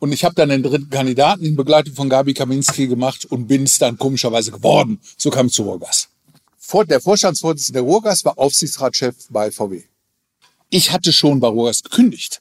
Und 0.00 0.10
ich 0.10 0.24
habe 0.24 0.34
dann 0.34 0.48
den 0.48 0.64
dritten 0.64 0.90
Kandidaten 0.90 1.44
in 1.44 1.54
Begleitung 1.54 1.94
von 1.94 2.08
Gabi 2.08 2.34
Kaminski 2.34 2.88
gemacht 2.88 3.24
und 3.24 3.46
bin 3.46 3.62
es 3.62 3.78
dann 3.78 3.98
komischerweise 3.98 4.50
geworden. 4.50 4.98
So 5.16 5.30
kam 5.30 5.46
ich 5.46 5.52
zu 5.52 5.62
Ruhrgas. 5.62 6.08
Der 6.88 7.00
Vorstandsvorsitzende 7.00 7.80
der 7.80 7.88
Ruhrgas 7.88 8.24
war 8.24 8.36
Aufsichtsratschef 8.36 9.14
bei 9.30 9.52
VW. 9.52 9.84
Ich 10.70 10.90
hatte 10.90 11.12
schon 11.12 11.38
bei 11.38 11.46
Ruhrgas 11.46 11.84
gekündigt. 11.84 12.40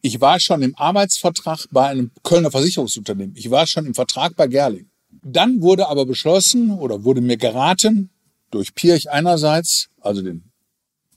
Ich 0.00 0.20
war 0.20 0.38
schon 0.38 0.62
im 0.62 0.76
Arbeitsvertrag 0.76 1.66
bei 1.72 1.88
einem 1.88 2.12
Kölner 2.22 2.52
Versicherungsunternehmen. 2.52 3.34
Ich 3.36 3.50
war 3.50 3.66
schon 3.66 3.86
im 3.86 3.94
Vertrag 3.94 4.36
bei 4.36 4.46
Gerling. 4.46 4.91
Dann 5.22 5.62
wurde 5.62 5.88
aber 5.88 6.04
beschlossen 6.04 6.70
oder 6.70 7.04
wurde 7.04 7.20
mir 7.20 7.36
geraten 7.36 8.10
durch 8.50 8.74
Pirch 8.74 9.10
einerseits, 9.10 9.88
also 10.00 10.20
den 10.22 10.44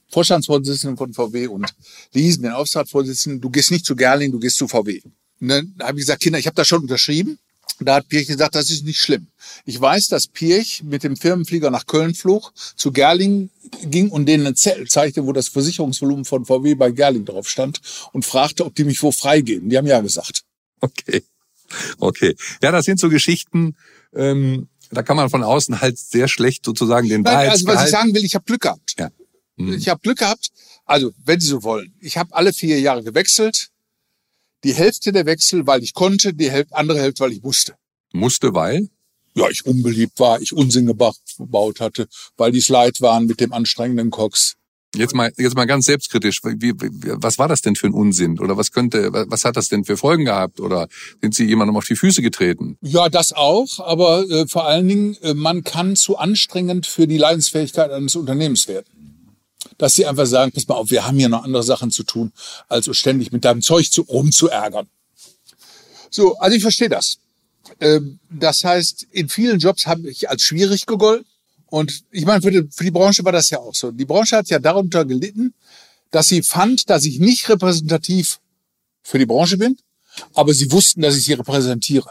Vorstandsvorsitzenden 0.08 0.96
von 0.96 1.12
VW 1.12 1.48
und 1.48 1.74
Liesen, 2.12 2.44
den 2.44 2.52
Aufsichtsratsvorsitzenden, 2.52 3.40
du 3.40 3.50
gehst 3.50 3.70
nicht 3.70 3.84
zu 3.84 3.96
Gerling, 3.96 4.30
du 4.30 4.38
gehst 4.38 4.56
zu 4.56 4.68
VW. 4.68 5.02
Und 5.40 5.48
dann 5.48 5.74
habe 5.82 5.98
ich 5.98 6.06
gesagt, 6.06 6.22
Kinder, 6.22 6.38
ich 6.38 6.46
habe 6.46 6.54
das 6.54 6.68
schon 6.68 6.82
unterschrieben. 6.82 7.38
Da 7.80 7.96
hat 7.96 8.08
Pirch 8.08 8.26
gesagt, 8.26 8.54
das 8.54 8.70
ist 8.70 8.84
nicht 8.84 8.98
schlimm. 8.98 9.26
Ich 9.66 9.78
weiß, 9.78 10.08
dass 10.08 10.28
Pirch 10.28 10.82
mit 10.82 11.02
dem 11.02 11.16
Firmenflieger 11.16 11.70
nach 11.70 11.86
Köln 11.86 12.14
flog, 12.14 12.52
zu 12.76 12.90
Gerling 12.90 13.50
ging 13.82 14.08
und 14.08 14.26
denen 14.26 14.46
ein 14.46 14.56
Zettel 14.56 14.86
zeigte, 14.86 15.26
wo 15.26 15.32
das 15.32 15.48
Versicherungsvolumen 15.48 16.24
von 16.24 16.46
VW 16.46 16.74
bei 16.74 16.90
Gerling 16.90 17.24
drauf 17.26 17.48
stand 17.48 17.80
und 18.12 18.24
fragte, 18.24 18.64
ob 18.64 18.74
die 18.74 18.84
mich 18.84 19.02
wo 19.02 19.10
freigeben. 19.10 19.68
Die 19.68 19.76
haben 19.76 19.86
ja 19.86 20.00
gesagt. 20.00 20.44
Okay. 20.80 21.22
Okay. 21.98 22.34
Ja, 22.62 22.72
das 22.72 22.84
sind 22.84 23.00
so 23.00 23.08
Geschichten, 23.08 23.76
ähm, 24.14 24.68
da 24.90 25.02
kann 25.02 25.16
man 25.16 25.30
von 25.30 25.42
außen 25.42 25.80
halt 25.80 25.98
sehr 25.98 26.28
schlecht 26.28 26.64
sozusagen 26.64 27.08
den 27.08 27.22
Nein, 27.22 27.50
Also 27.50 27.66
was 27.66 27.84
ich 27.84 27.90
sagen 27.90 28.14
will, 28.14 28.24
ich 28.24 28.34
habe 28.34 28.44
Glück 28.44 28.62
gehabt. 28.62 28.94
Ja. 28.98 29.10
Mhm. 29.56 29.74
Ich 29.74 29.88
habe 29.88 30.00
Glück 30.00 30.18
gehabt. 30.18 30.50
Also, 30.84 31.12
wenn 31.24 31.40
Sie 31.40 31.48
so 31.48 31.64
wollen, 31.64 31.92
ich 32.00 32.16
habe 32.16 32.34
alle 32.34 32.52
vier 32.52 32.78
Jahre 32.78 33.02
gewechselt 33.02 33.70
die 34.64 34.74
Hälfte 34.74 35.12
der 35.12 35.26
Wechsel, 35.26 35.66
weil 35.66 35.82
ich 35.82 35.94
konnte, 35.94 36.34
die 36.34 36.50
andere 36.70 37.00
Hälfte, 37.00 37.24
weil 37.24 37.32
ich 37.32 37.42
musste. 37.42 37.76
Musste, 38.12 38.54
weil? 38.54 38.88
Ja, 39.34 39.48
ich 39.50 39.66
unbeliebt 39.66 40.18
war, 40.18 40.40
ich 40.40 40.52
Unsinn 40.52 40.86
gebaut 40.86 41.80
hatte, 41.80 42.08
weil 42.36 42.52
die 42.52 42.60
Slide 42.60 42.98
waren 43.00 43.26
mit 43.26 43.40
dem 43.40 43.52
anstrengenden 43.52 44.10
Cox. 44.10 44.56
Jetzt 44.94 45.14
mal, 45.14 45.30
jetzt 45.36 45.56
mal 45.56 45.66
ganz 45.66 45.86
selbstkritisch. 45.86 46.40
Wie, 46.42 46.72
was 46.76 47.38
war 47.38 47.48
das 47.48 47.60
denn 47.60 47.76
für 47.76 47.86
ein 47.86 47.92
Unsinn? 47.92 48.38
Oder 48.38 48.56
was 48.56 48.70
könnte, 48.70 49.10
was 49.12 49.44
hat 49.44 49.56
das 49.56 49.68
denn 49.68 49.84
für 49.84 49.96
Folgen 49.96 50.24
gehabt? 50.24 50.60
Oder 50.60 50.88
sind 51.20 51.34
Sie 51.34 51.44
jemandem 51.44 51.76
auf 51.76 51.84
die 51.84 51.96
Füße 51.96 52.22
getreten? 52.22 52.78
Ja, 52.80 53.08
das 53.08 53.32
auch. 53.32 53.80
Aber 53.80 54.28
äh, 54.30 54.46
vor 54.46 54.66
allen 54.66 54.88
Dingen, 54.88 55.16
äh, 55.22 55.34
man 55.34 55.64
kann 55.64 55.96
zu 55.96 56.16
anstrengend 56.16 56.86
für 56.86 57.06
die 57.06 57.18
Leidensfähigkeit 57.18 57.90
eines 57.90 58.16
Unternehmens 58.16 58.68
werden 58.68 58.86
dass 59.78 59.94
sie 59.94 60.06
einfach 60.06 60.26
sagen, 60.26 60.52
pass 60.52 60.68
mal 60.68 60.76
auf, 60.76 60.90
wir 60.90 61.06
haben 61.06 61.18
hier 61.18 61.28
noch 61.28 61.44
andere 61.44 61.62
Sachen 61.62 61.90
zu 61.90 62.02
tun, 62.02 62.32
als 62.68 62.88
uns 62.88 62.96
ständig 62.96 63.32
mit 63.32 63.44
deinem 63.44 63.62
Zeug 63.62 63.90
zu, 63.90 64.02
rumzuärgern. 64.02 64.86
So, 66.10 66.36
also 66.38 66.56
ich 66.56 66.62
verstehe 66.62 66.88
das. 66.88 67.18
Ähm, 67.80 68.20
das 68.30 68.64
heißt, 68.64 69.06
in 69.10 69.28
vielen 69.28 69.58
Jobs 69.58 69.86
habe 69.86 70.08
ich 70.08 70.30
als 70.30 70.42
schwierig 70.42 70.86
gegolten. 70.86 71.26
Und 71.68 72.04
ich 72.10 72.24
meine, 72.24 72.42
für 72.42 72.50
die, 72.50 72.68
für 72.70 72.84
die 72.84 72.90
Branche 72.90 73.24
war 73.24 73.32
das 73.32 73.50
ja 73.50 73.58
auch 73.58 73.74
so. 73.74 73.90
Die 73.90 74.04
Branche 74.04 74.36
hat 74.36 74.48
ja 74.48 74.58
darunter 74.58 75.04
gelitten, 75.04 75.54
dass 76.10 76.28
sie 76.28 76.42
fand, 76.42 76.88
dass 76.88 77.04
ich 77.04 77.18
nicht 77.18 77.48
repräsentativ 77.48 78.38
für 79.02 79.18
die 79.18 79.26
Branche 79.26 79.58
bin, 79.58 79.76
aber 80.34 80.54
sie 80.54 80.70
wussten, 80.70 81.02
dass 81.02 81.16
ich 81.16 81.24
sie 81.24 81.34
repräsentiere. 81.34 82.10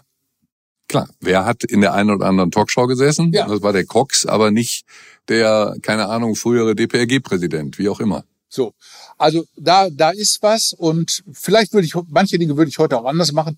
Klar, 0.88 1.10
wer 1.20 1.46
hat 1.46 1.64
in 1.64 1.82
der 1.82 1.94
einen 1.94 2.12
oder 2.12 2.28
anderen 2.28 2.52
Talkshow 2.52 2.86
gesessen? 2.86 3.34
Ja. 3.34 3.48
Das 3.48 3.62
war 3.62 3.74
der 3.74 3.86
Cox, 3.86 4.26
aber 4.26 4.52
nicht 4.52 4.86
der, 5.28 5.76
keine 5.82 6.08
Ahnung, 6.10 6.36
frühere 6.36 6.76
DPRG-Präsident, 6.76 7.80
wie 7.80 7.90
auch 7.90 8.00
immer. 8.00 8.24
So, 8.50 8.74
also 9.18 9.46
da, 9.58 9.90
da 9.90 10.12
ist 10.12 10.42
was 10.42 10.74
und 10.74 11.24
vielleicht 11.34 11.74
würde 11.74 11.88
ich, 11.88 11.94
manche 12.08 12.38
Dinge 12.38 12.56
würde 12.56 12.70
ich 12.70 12.78
heute 12.78 12.98
auch 12.98 13.06
anders 13.06 13.32
machen. 13.32 13.58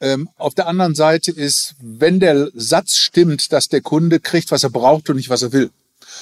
Ähm, 0.00 0.28
auf 0.36 0.54
der 0.54 0.66
anderen 0.66 0.94
Seite 0.94 1.30
ist, 1.30 1.74
wenn 1.80 2.20
der 2.20 2.50
Satz 2.54 2.96
stimmt, 2.96 3.52
dass 3.52 3.68
der 3.68 3.80
Kunde 3.80 4.20
kriegt, 4.20 4.50
was 4.50 4.62
er 4.62 4.70
braucht 4.70 5.08
und 5.08 5.16
nicht, 5.16 5.30
was 5.30 5.42
er 5.42 5.52
will, 5.52 5.70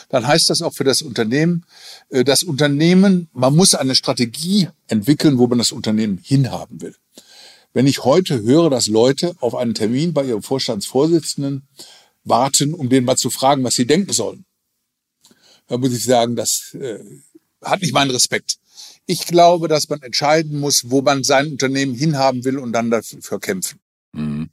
dann 0.08 0.26
heißt 0.26 0.50
das 0.50 0.62
auch 0.62 0.74
für 0.74 0.84
das 0.84 1.02
Unternehmen, 1.02 1.64
äh, 2.10 2.24
das 2.24 2.42
Unternehmen, 2.42 3.28
man 3.32 3.56
muss 3.56 3.74
eine 3.74 3.94
Strategie 3.94 4.68
entwickeln, 4.88 5.38
wo 5.38 5.46
man 5.46 5.58
das 5.58 5.72
Unternehmen 5.72 6.18
hinhaben 6.22 6.80
will. 6.80 6.94
Wenn 7.72 7.86
ich 7.86 8.04
heute 8.04 8.42
höre, 8.42 8.68
dass 8.68 8.86
Leute 8.86 9.34
auf 9.40 9.54
einen 9.54 9.74
Termin 9.74 10.12
bei 10.12 10.24
ihrem 10.24 10.42
Vorstandsvorsitzenden 10.42 11.66
warten, 12.24 12.74
um 12.74 12.88
den 12.88 13.04
mal 13.04 13.16
zu 13.16 13.30
fragen, 13.30 13.64
was 13.64 13.74
sie 13.74 13.86
denken 13.86 14.12
sollen, 14.12 14.44
da 15.68 15.78
muss 15.78 15.92
ich 15.92 16.04
sagen, 16.04 16.36
das 16.36 16.74
äh, 16.74 16.98
hat 17.62 17.80
nicht 17.80 17.94
meinen 17.94 18.10
Respekt. 18.10 18.58
Ich 19.06 19.26
glaube, 19.26 19.68
dass 19.68 19.88
man 19.88 20.02
entscheiden 20.02 20.60
muss, 20.60 20.90
wo 20.90 21.02
man 21.02 21.24
sein 21.24 21.52
Unternehmen 21.52 21.94
hinhaben 21.94 22.44
will 22.44 22.58
und 22.58 22.72
dann 22.72 22.90
dafür 22.90 23.40
kämpfen. 23.40 23.80
Mhm. 24.14 24.50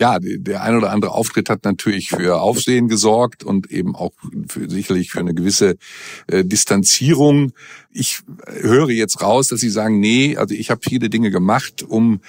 Ja, 0.00 0.18
der 0.18 0.62
ein 0.62 0.76
oder 0.76 0.90
andere 0.90 1.12
Auftritt 1.12 1.50
hat 1.50 1.64
natürlich 1.64 2.08
für 2.08 2.40
Aufsehen 2.40 2.88
gesorgt 2.88 3.44
und 3.44 3.70
eben 3.70 3.94
auch 3.94 4.12
für, 4.48 4.68
sicherlich 4.68 5.10
für 5.10 5.20
eine 5.20 5.34
gewisse 5.34 5.76
äh, 6.26 6.44
Distanzierung. 6.44 7.52
Ich 7.90 8.20
höre 8.46 8.90
jetzt 8.90 9.20
raus, 9.20 9.48
dass 9.48 9.60
Sie 9.60 9.70
sagen, 9.70 10.00
nee, 10.00 10.36
also 10.36 10.54
ich 10.54 10.70
habe 10.70 10.80
viele 10.82 11.10
Dinge 11.10 11.30
gemacht, 11.30 11.82
um 11.82 12.20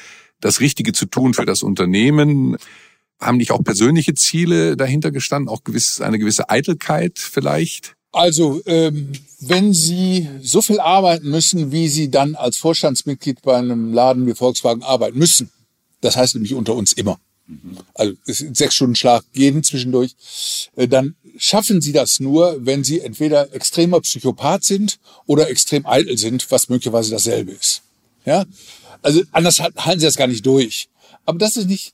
das 0.42 0.60
Richtige 0.60 0.92
zu 0.92 1.06
tun 1.06 1.34
für 1.34 1.46
das 1.46 1.64
Unternehmen. 1.64 2.58
Haben 3.22 3.38
nicht 3.38 3.52
auch 3.52 3.64
persönliche 3.64 4.14
Ziele 4.14 4.76
dahinter 4.76 5.12
gestanden, 5.12 5.48
auch 5.48 5.64
gewiss, 5.64 6.02
eine 6.02 6.20
gewisse 6.20 6.50
Eitelkeit 6.50 7.20
vielleicht? 7.20 7.96
Also, 8.16 8.62
ähm, 8.66 9.12
wenn 9.42 9.74
Sie 9.74 10.30
so 10.42 10.62
viel 10.62 10.80
arbeiten 10.80 11.30
müssen, 11.30 11.74
wie 11.74 11.90
Sie 11.90 12.10
dann 12.10 12.36
als 12.36 12.56
Vorstandsmitglied 12.56 13.42
bei 13.42 13.58
einem 13.58 13.92
Laden 13.92 14.26
wie 14.26 14.34
Volkswagen 14.34 14.84
arbeiten 14.84 15.20
müssen, 15.20 15.52
das 16.00 16.16
heißt 16.16 16.36
nämlich 16.36 16.54
unter 16.54 16.76
uns 16.76 16.94
immer, 16.94 17.20
also 17.94 18.14
sechs 18.24 18.76
Stunden 18.76 18.96
Schlaf 18.96 19.26
jeden 19.34 19.64
zwischendurch, 19.64 20.16
äh, 20.78 20.88
dann 20.88 21.16
schaffen 21.38 21.82
Sie 21.82 21.92
das 21.92 22.22
nur, 22.22 22.66
wenn 22.66 22.86
Sie 22.86 23.02
entweder 23.02 23.54
extremer 23.54 24.00
Psychopath 24.00 24.64
sind 24.64 24.98
oder 25.26 25.50
extrem 25.50 25.86
eitel 25.86 26.18
sind, 26.18 26.50
was 26.52 26.70
möglicherweise 26.70 27.12
dasselbe 27.12 27.52
ist. 27.52 27.82
Ja, 28.26 28.46
also 29.02 29.24
anders 29.34 29.60
halten 29.60 30.00
Sie 30.00 30.06
das 30.06 30.16
gar 30.16 30.28
nicht 30.28 30.46
durch. 30.46 30.88
Aber 31.26 31.38
das 31.38 31.58
ist 31.58 31.68
nicht, 31.68 31.94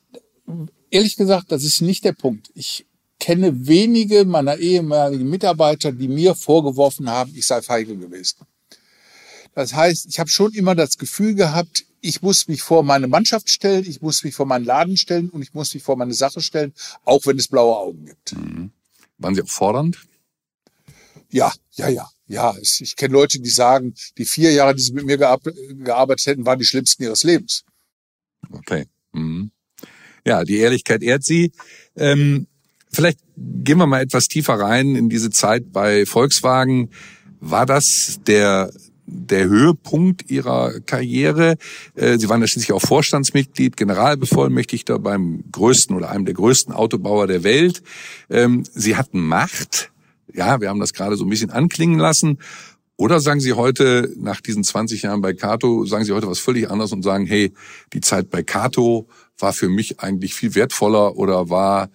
ehrlich 0.91 1.15
gesagt, 1.15 1.51
das 1.51 1.63
ist 1.63 1.81
nicht 1.81 2.03
der 2.03 2.13
Punkt. 2.13 2.51
Ich 2.53 2.85
kenne 3.21 3.67
wenige 3.67 4.25
meiner 4.25 4.57
ehemaligen 4.57 5.29
Mitarbeiter, 5.29 5.91
die 5.91 6.07
mir 6.07 6.33
vorgeworfen 6.33 7.07
haben, 7.07 7.31
ich 7.35 7.45
sei 7.45 7.61
feige 7.61 7.95
gewesen. 7.95 8.39
Das 9.53 9.75
heißt, 9.75 10.07
ich 10.07 10.19
habe 10.19 10.29
schon 10.29 10.53
immer 10.53 10.73
das 10.73 10.97
Gefühl 10.97 11.35
gehabt, 11.35 11.85
ich 12.01 12.23
muss 12.23 12.47
mich 12.47 12.63
vor 12.63 12.81
meine 12.81 13.07
Mannschaft 13.07 13.49
stellen, 13.51 13.85
ich 13.87 14.01
muss 14.01 14.23
mich 14.23 14.33
vor 14.33 14.47
meinen 14.47 14.65
Laden 14.65 14.97
stellen 14.97 15.29
und 15.29 15.43
ich 15.43 15.53
muss 15.53 15.73
mich 15.73 15.83
vor 15.83 15.97
meine 15.97 16.15
Sache 16.15 16.41
stellen, 16.41 16.73
auch 17.05 17.23
wenn 17.27 17.37
es 17.37 17.47
blaue 17.47 17.77
Augen 17.77 18.05
gibt. 18.07 18.33
Mhm. 18.35 18.71
Waren 19.19 19.35
Sie 19.35 19.43
auch 19.43 19.47
fordernd? 19.47 19.99
Ja, 21.29 21.53
ja, 21.73 21.89
ja. 21.89 22.09
Ja, 22.27 22.55
ich 22.61 22.95
kenne 22.95 23.13
Leute, 23.13 23.39
die 23.39 23.49
sagen, 23.49 23.93
die 24.17 24.25
vier 24.25 24.51
Jahre, 24.51 24.73
die 24.73 24.81
sie 24.81 24.93
mit 24.93 25.05
mir 25.05 25.17
gearbeitet 25.17 26.25
hätten, 26.25 26.45
waren 26.45 26.57
die 26.57 26.65
schlimmsten 26.65 27.03
ihres 27.03 27.23
Lebens. 27.23 27.65
Okay. 28.51 28.85
Mhm. 29.11 29.51
Ja, 30.25 30.43
die 30.43 30.57
Ehrlichkeit 30.57 31.03
ehrt 31.03 31.23
sie. 31.23 31.51
Ähm, 31.95 32.47
Vielleicht 32.91 33.19
gehen 33.37 33.77
wir 33.77 33.87
mal 33.87 34.01
etwas 34.01 34.27
tiefer 34.27 34.55
rein 34.55 34.95
in 34.95 35.09
diese 35.09 35.29
Zeit 35.29 35.71
bei 35.71 36.05
Volkswagen. 36.05 36.89
War 37.39 37.65
das 37.65 38.19
der 38.27 38.71
der 39.11 39.45
Höhepunkt 39.45 40.29
Ihrer 40.31 40.79
Karriere. 40.85 41.57
Äh, 41.95 42.17
Sie 42.17 42.29
waren 42.29 42.41
ja 42.41 42.47
schließlich 42.47 42.71
auch 42.71 42.81
Vorstandsmitglied, 42.81 43.75
Generalbevollmächtigter 43.75 44.99
beim 44.99 45.43
größten 45.51 45.95
oder 45.95 46.09
einem 46.09 46.25
der 46.25 46.33
größten 46.33 46.73
Autobauer 46.73 47.27
der 47.27 47.43
Welt. 47.43 47.83
Ähm, 48.29 48.63
Sie 48.73 48.95
hatten 48.95 49.19
Macht. 49.19 49.91
Ja, 50.33 50.61
wir 50.61 50.69
haben 50.69 50.79
das 50.79 50.93
gerade 50.93 51.17
so 51.17 51.25
ein 51.25 51.29
bisschen 51.29 51.51
anklingen 51.51 51.99
lassen. 51.99 52.37
Oder 52.95 53.19
sagen 53.19 53.39
Sie 53.39 53.53
heute, 53.53 54.13
nach 54.17 54.41
diesen 54.41 54.63
20 54.63 55.01
Jahren 55.01 55.21
bei 55.21 55.33
Cato, 55.33 55.85
sagen 55.85 56.05
Sie 56.05 56.13
heute 56.13 56.27
was 56.27 56.39
völlig 56.39 56.69
anderes 56.69 56.93
und 56.93 57.03
sagen, 57.03 57.25
hey, 57.25 57.53
die 57.93 58.01
Zeit 58.01 58.29
bei 58.29 58.43
Cato 58.43 59.07
war 59.37 59.53
für 59.53 59.69
mich 59.69 59.99
eigentlich 59.99 60.35
viel 60.35 60.55
wertvoller 60.55 61.17
oder 61.17 61.49
war 61.49 61.89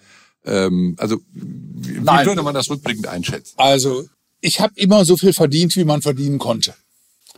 ähm, 0.46 0.94
also 0.98 1.18
wie 1.32 2.00
Nein. 2.00 2.26
würde 2.26 2.42
man 2.42 2.54
das 2.54 2.70
rückblickend 2.70 3.06
einschätzen? 3.06 3.54
Also 3.56 4.04
ich 4.40 4.60
habe 4.60 4.72
immer 4.76 5.04
so 5.04 5.16
viel 5.16 5.32
verdient, 5.32 5.76
wie 5.76 5.84
man 5.84 6.02
verdienen 6.02 6.38
konnte. 6.38 6.74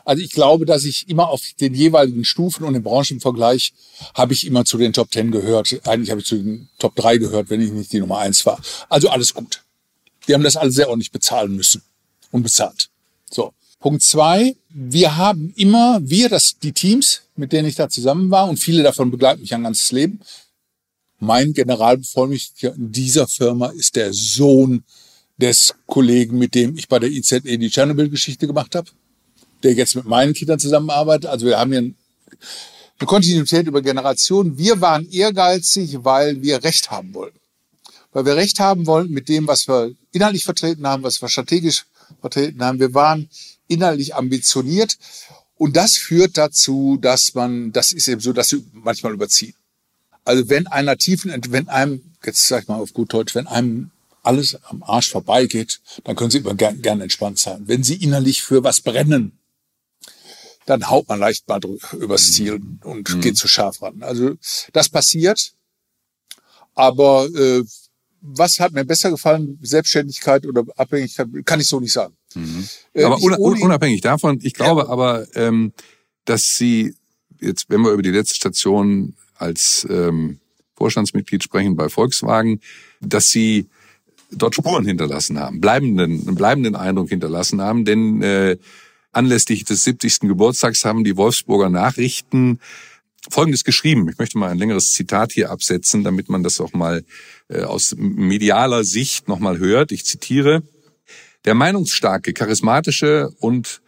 Also 0.04 0.22
ich 0.22 0.30
glaube, 0.30 0.64
dass 0.64 0.84
ich 0.84 1.08
immer 1.08 1.28
auf 1.28 1.42
den 1.60 1.74
jeweiligen 1.74 2.24
Stufen 2.24 2.64
und 2.64 2.74
im 2.74 2.82
Branchenvergleich 2.82 3.74
habe 4.14 4.32
ich 4.32 4.46
immer 4.46 4.64
zu 4.64 4.78
den 4.78 4.92
Top 4.92 5.10
Ten 5.10 5.30
gehört. 5.30 5.86
Eigentlich 5.86 6.10
habe 6.10 6.20
ich 6.20 6.26
zu 6.26 6.36
den 6.36 6.68
Top 6.78 6.96
3 6.96 7.18
gehört, 7.18 7.50
wenn 7.50 7.60
ich 7.60 7.70
nicht 7.70 7.92
die 7.92 8.00
Nummer 8.00 8.18
eins 8.18 8.46
war. 8.46 8.58
Also 8.88 9.10
alles 9.10 9.34
gut. 9.34 9.62
Wir 10.24 10.34
haben 10.34 10.44
das 10.44 10.56
alles 10.56 10.74
sehr 10.74 10.88
ordentlich 10.88 11.12
bezahlen 11.12 11.54
müssen 11.54 11.82
und 12.30 12.42
bezahlt. 12.42 12.88
So. 13.30 13.52
Punkt 13.80 14.02
zwei. 14.02 14.56
Wir 14.70 15.16
haben 15.16 15.52
immer, 15.56 16.00
wir, 16.02 16.28
das, 16.28 16.58
die 16.58 16.72
Teams, 16.72 17.22
mit 17.36 17.52
denen 17.52 17.68
ich 17.68 17.76
da 17.76 17.88
zusammen 17.88 18.30
war 18.30 18.48
und 18.48 18.56
viele 18.56 18.82
davon 18.82 19.10
begleiten 19.10 19.40
mich 19.40 19.54
ein 19.54 19.62
ganzes 19.62 19.92
Leben, 19.92 20.20
mein 21.18 21.52
Generalbevollmächtiger 21.52 22.74
in 22.74 22.92
dieser 22.92 23.26
Firma 23.26 23.68
ist 23.68 23.96
der 23.96 24.12
Sohn 24.12 24.84
des 25.36 25.74
Kollegen, 25.86 26.38
mit 26.38 26.54
dem 26.54 26.76
ich 26.76 26.88
bei 26.88 26.98
der 26.98 27.10
IZE 27.10 27.40
die 27.40 27.70
Tschernobyl-Geschichte 27.70 28.46
gemacht 28.46 28.74
habe, 28.74 28.90
der 29.62 29.72
jetzt 29.72 29.94
mit 29.96 30.04
meinen 30.04 30.34
Kindern 30.34 30.58
zusammenarbeitet. 30.58 31.30
Also 31.30 31.46
wir 31.46 31.58
haben 31.58 31.70
hier 31.70 31.80
eine 31.80 33.06
Kontinuität 33.06 33.66
über 33.66 33.82
Generationen. 33.82 34.58
Wir 34.58 34.80
waren 34.80 35.08
ehrgeizig, 35.10 35.98
weil 36.02 36.42
wir 36.42 36.62
Recht 36.64 36.90
haben 36.90 37.14
wollten. 37.14 37.38
Weil 38.12 38.24
wir 38.24 38.36
Recht 38.36 38.58
haben 38.58 38.86
wollten 38.86 39.12
mit 39.12 39.28
dem, 39.28 39.46
was 39.46 39.68
wir 39.68 39.94
inhaltlich 40.12 40.44
vertreten 40.44 40.86
haben, 40.86 41.02
was 41.02 41.20
wir 41.20 41.28
strategisch 41.28 41.86
vertreten 42.20 42.62
haben. 42.62 42.80
Wir 42.80 42.94
waren 42.94 43.28
inhaltlich 43.68 44.14
ambitioniert. 44.14 44.98
Und 45.56 45.76
das 45.76 45.96
führt 45.96 46.36
dazu, 46.38 46.98
dass 47.00 47.34
man, 47.34 47.72
das 47.72 47.92
ist 47.92 48.08
eben 48.08 48.20
so, 48.20 48.32
dass 48.32 48.48
sie 48.48 48.64
manchmal 48.72 49.12
überziehen. 49.12 49.54
Also 50.28 50.50
wenn 50.50 50.66
einer 50.66 50.98
tiefen, 50.98 51.32
wenn 51.48 51.70
einem, 51.70 52.02
jetzt 52.22 52.46
sag 52.46 52.62
ich 52.62 52.68
mal 52.68 52.76
auf 52.76 52.92
gut 52.92 53.14
Deutsch, 53.14 53.34
wenn 53.34 53.46
einem 53.46 53.92
alles 54.22 54.58
am 54.64 54.82
Arsch 54.82 55.10
vorbeigeht, 55.10 55.80
dann 56.04 56.16
können 56.16 56.30
Sie 56.30 56.36
immer 56.36 56.54
gern, 56.54 56.82
gern 56.82 57.00
entspannt 57.00 57.38
sein. 57.38 57.62
Wenn 57.64 57.82
Sie 57.82 57.94
innerlich 57.94 58.42
für 58.42 58.62
was 58.62 58.82
brennen, 58.82 59.38
dann 60.66 60.90
haut 60.90 61.08
man 61.08 61.18
leicht 61.18 61.48
mal 61.48 61.60
übers 61.98 62.32
Ziel 62.32 62.60
und 62.84 63.08
mhm. 63.08 63.20
geht 63.22 63.38
zu 63.38 63.48
scharf 63.48 63.80
ran. 63.80 64.02
Also 64.02 64.34
das 64.74 64.90
passiert, 64.90 65.54
aber 66.74 67.26
äh, 67.34 67.64
was 68.20 68.60
hat 68.60 68.72
mir 68.72 68.84
besser 68.84 69.10
gefallen, 69.10 69.58
Selbstständigkeit 69.62 70.44
oder 70.44 70.64
Abhängigkeit, 70.76 71.28
kann 71.46 71.60
ich 71.60 71.68
so 71.68 71.80
nicht 71.80 71.94
sagen. 71.94 72.14
Mhm. 72.34 72.68
Äh, 72.92 73.04
aber 73.04 73.18
unabhängig 73.18 74.02
davon, 74.02 74.40
ich 74.42 74.52
glaube 74.52 74.82
ja. 74.82 74.88
aber, 74.88 75.26
ähm, 75.36 75.72
dass 76.26 76.54
Sie 76.58 76.94
jetzt, 77.40 77.70
wenn 77.70 77.80
wir 77.80 77.92
über 77.92 78.02
die 78.02 78.10
letzte 78.10 78.34
Station 78.34 79.16
als 79.38 79.86
ähm, 79.90 80.40
Vorstandsmitglied 80.76 81.42
sprechen 81.42 81.76
bei 81.76 81.88
Volkswagen, 81.88 82.60
dass 83.00 83.30
Sie 83.30 83.68
dort 84.30 84.54
Spuren 84.54 84.84
hinterlassen 84.84 85.38
haben, 85.38 85.60
bleibenden, 85.60 86.26
einen 86.26 86.34
bleibenden 86.34 86.76
Eindruck 86.76 87.08
hinterlassen 87.08 87.60
haben, 87.60 87.84
denn 87.84 88.22
äh, 88.22 88.56
anlässlich 89.12 89.64
des 89.64 89.84
70. 89.84 90.20
Geburtstags 90.20 90.84
haben 90.84 91.04
die 91.04 91.16
Wolfsburger 91.16 91.70
Nachrichten 91.70 92.60
Folgendes 93.30 93.64
geschrieben. 93.64 94.08
Ich 94.08 94.18
möchte 94.18 94.38
mal 94.38 94.50
ein 94.50 94.58
längeres 94.58 94.92
Zitat 94.92 95.32
hier 95.32 95.50
absetzen, 95.50 96.04
damit 96.04 96.28
man 96.28 96.42
das 96.42 96.60
auch 96.60 96.72
mal 96.72 97.04
äh, 97.48 97.62
aus 97.62 97.94
medialer 97.98 98.84
Sicht 98.84 99.28
nochmal 99.28 99.58
hört. 99.58 99.92
Ich 99.92 100.04
zitiere. 100.04 100.62
Der 101.44 101.54
meinungsstarke, 101.54 102.32
charismatische 102.32 103.30
und 103.38 103.80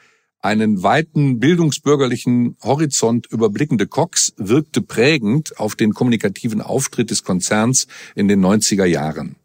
einen 0.42 0.82
weiten 0.82 1.38
bildungsbürgerlichen 1.38 2.56
Horizont 2.62 3.26
überblickende 3.30 3.86
Cox 3.86 4.32
wirkte 4.36 4.80
prägend 4.80 5.58
auf 5.58 5.74
den 5.74 5.92
kommunikativen 5.92 6.62
Auftritt 6.62 7.10
des 7.10 7.24
Konzerns 7.24 7.86
in 8.14 8.28
den 8.28 8.44
90er 8.44 8.86
Jahren. 8.86 9.36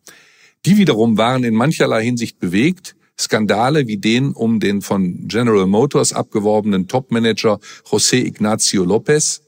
Die 0.66 0.78
wiederum 0.78 1.18
waren 1.18 1.44
in 1.44 1.54
mancherlei 1.54 2.04
Hinsicht 2.04 2.40
bewegt, 2.40 2.96
Skandale 3.18 3.88
wie 3.88 3.98
den 3.98 4.34
um 4.34 4.60
den 4.60 4.82
von 4.82 5.28
General 5.28 5.68
Motors 5.68 6.12
abgeworbenen 6.12 6.88
Topmanager 6.88 7.60
José 7.86 8.26
Ignacio 8.26 8.84
López 8.84 9.42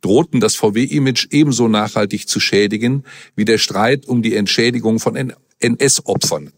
drohten 0.00 0.40
das 0.40 0.54
VW-Image 0.54 1.28
ebenso 1.30 1.68
nachhaltig 1.68 2.28
zu 2.28 2.38
schädigen 2.38 3.04
wie 3.34 3.44
der 3.44 3.58
Streit 3.58 4.06
um 4.06 4.22
die 4.22 4.36
Entschädigung 4.36 5.00
von 5.00 5.16
NS-Opfern, 5.58 6.52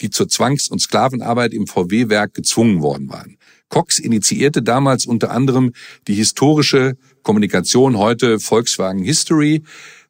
die 0.00 0.10
zur 0.10 0.28
Zwangs- 0.28 0.68
und 0.68 0.80
Sklavenarbeit 0.80 1.52
im 1.52 1.66
VW-Werk 1.66 2.34
gezwungen 2.34 2.80
worden 2.80 3.08
waren. 3.08 3.38
Cox 3.72 3.98
initiierte 3.98 4.62
damals 4.62 5.06
unter 5.06 5.30
anderem 5.30 5.72
die 6.06 6.14
historische 6.14 6.98
Kommunikation 7.22 7.96
heute 7.96 8.38
Volkswagen 8.38 9.02
History 9.02 9.62